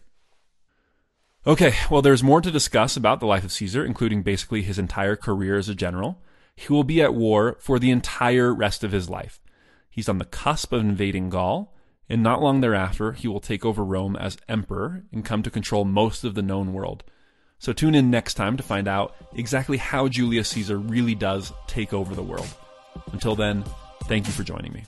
[1.45, 5.16] Okay, well, there's more to discuss about the life of Caesar, including basically his entire
[5.16, 6.22] career as a general.
[6.55, 9.40] He will be at war for the entire rest of his life.
[9.90, 11.74] He's on the cusp of invading Gaul,
[12.09, 15.84] and not long thereafter, he will take over Rome as emperor and come to control
[15.84, 17.03] most of the known world.
[17.59, 21.93] So tune in next time to find out exactly how Julius Caesar really does take
[21.93, 22.55] over the world.
[23.12, 23.64] Until then,
[24.05, 24.84] thank you for joining me.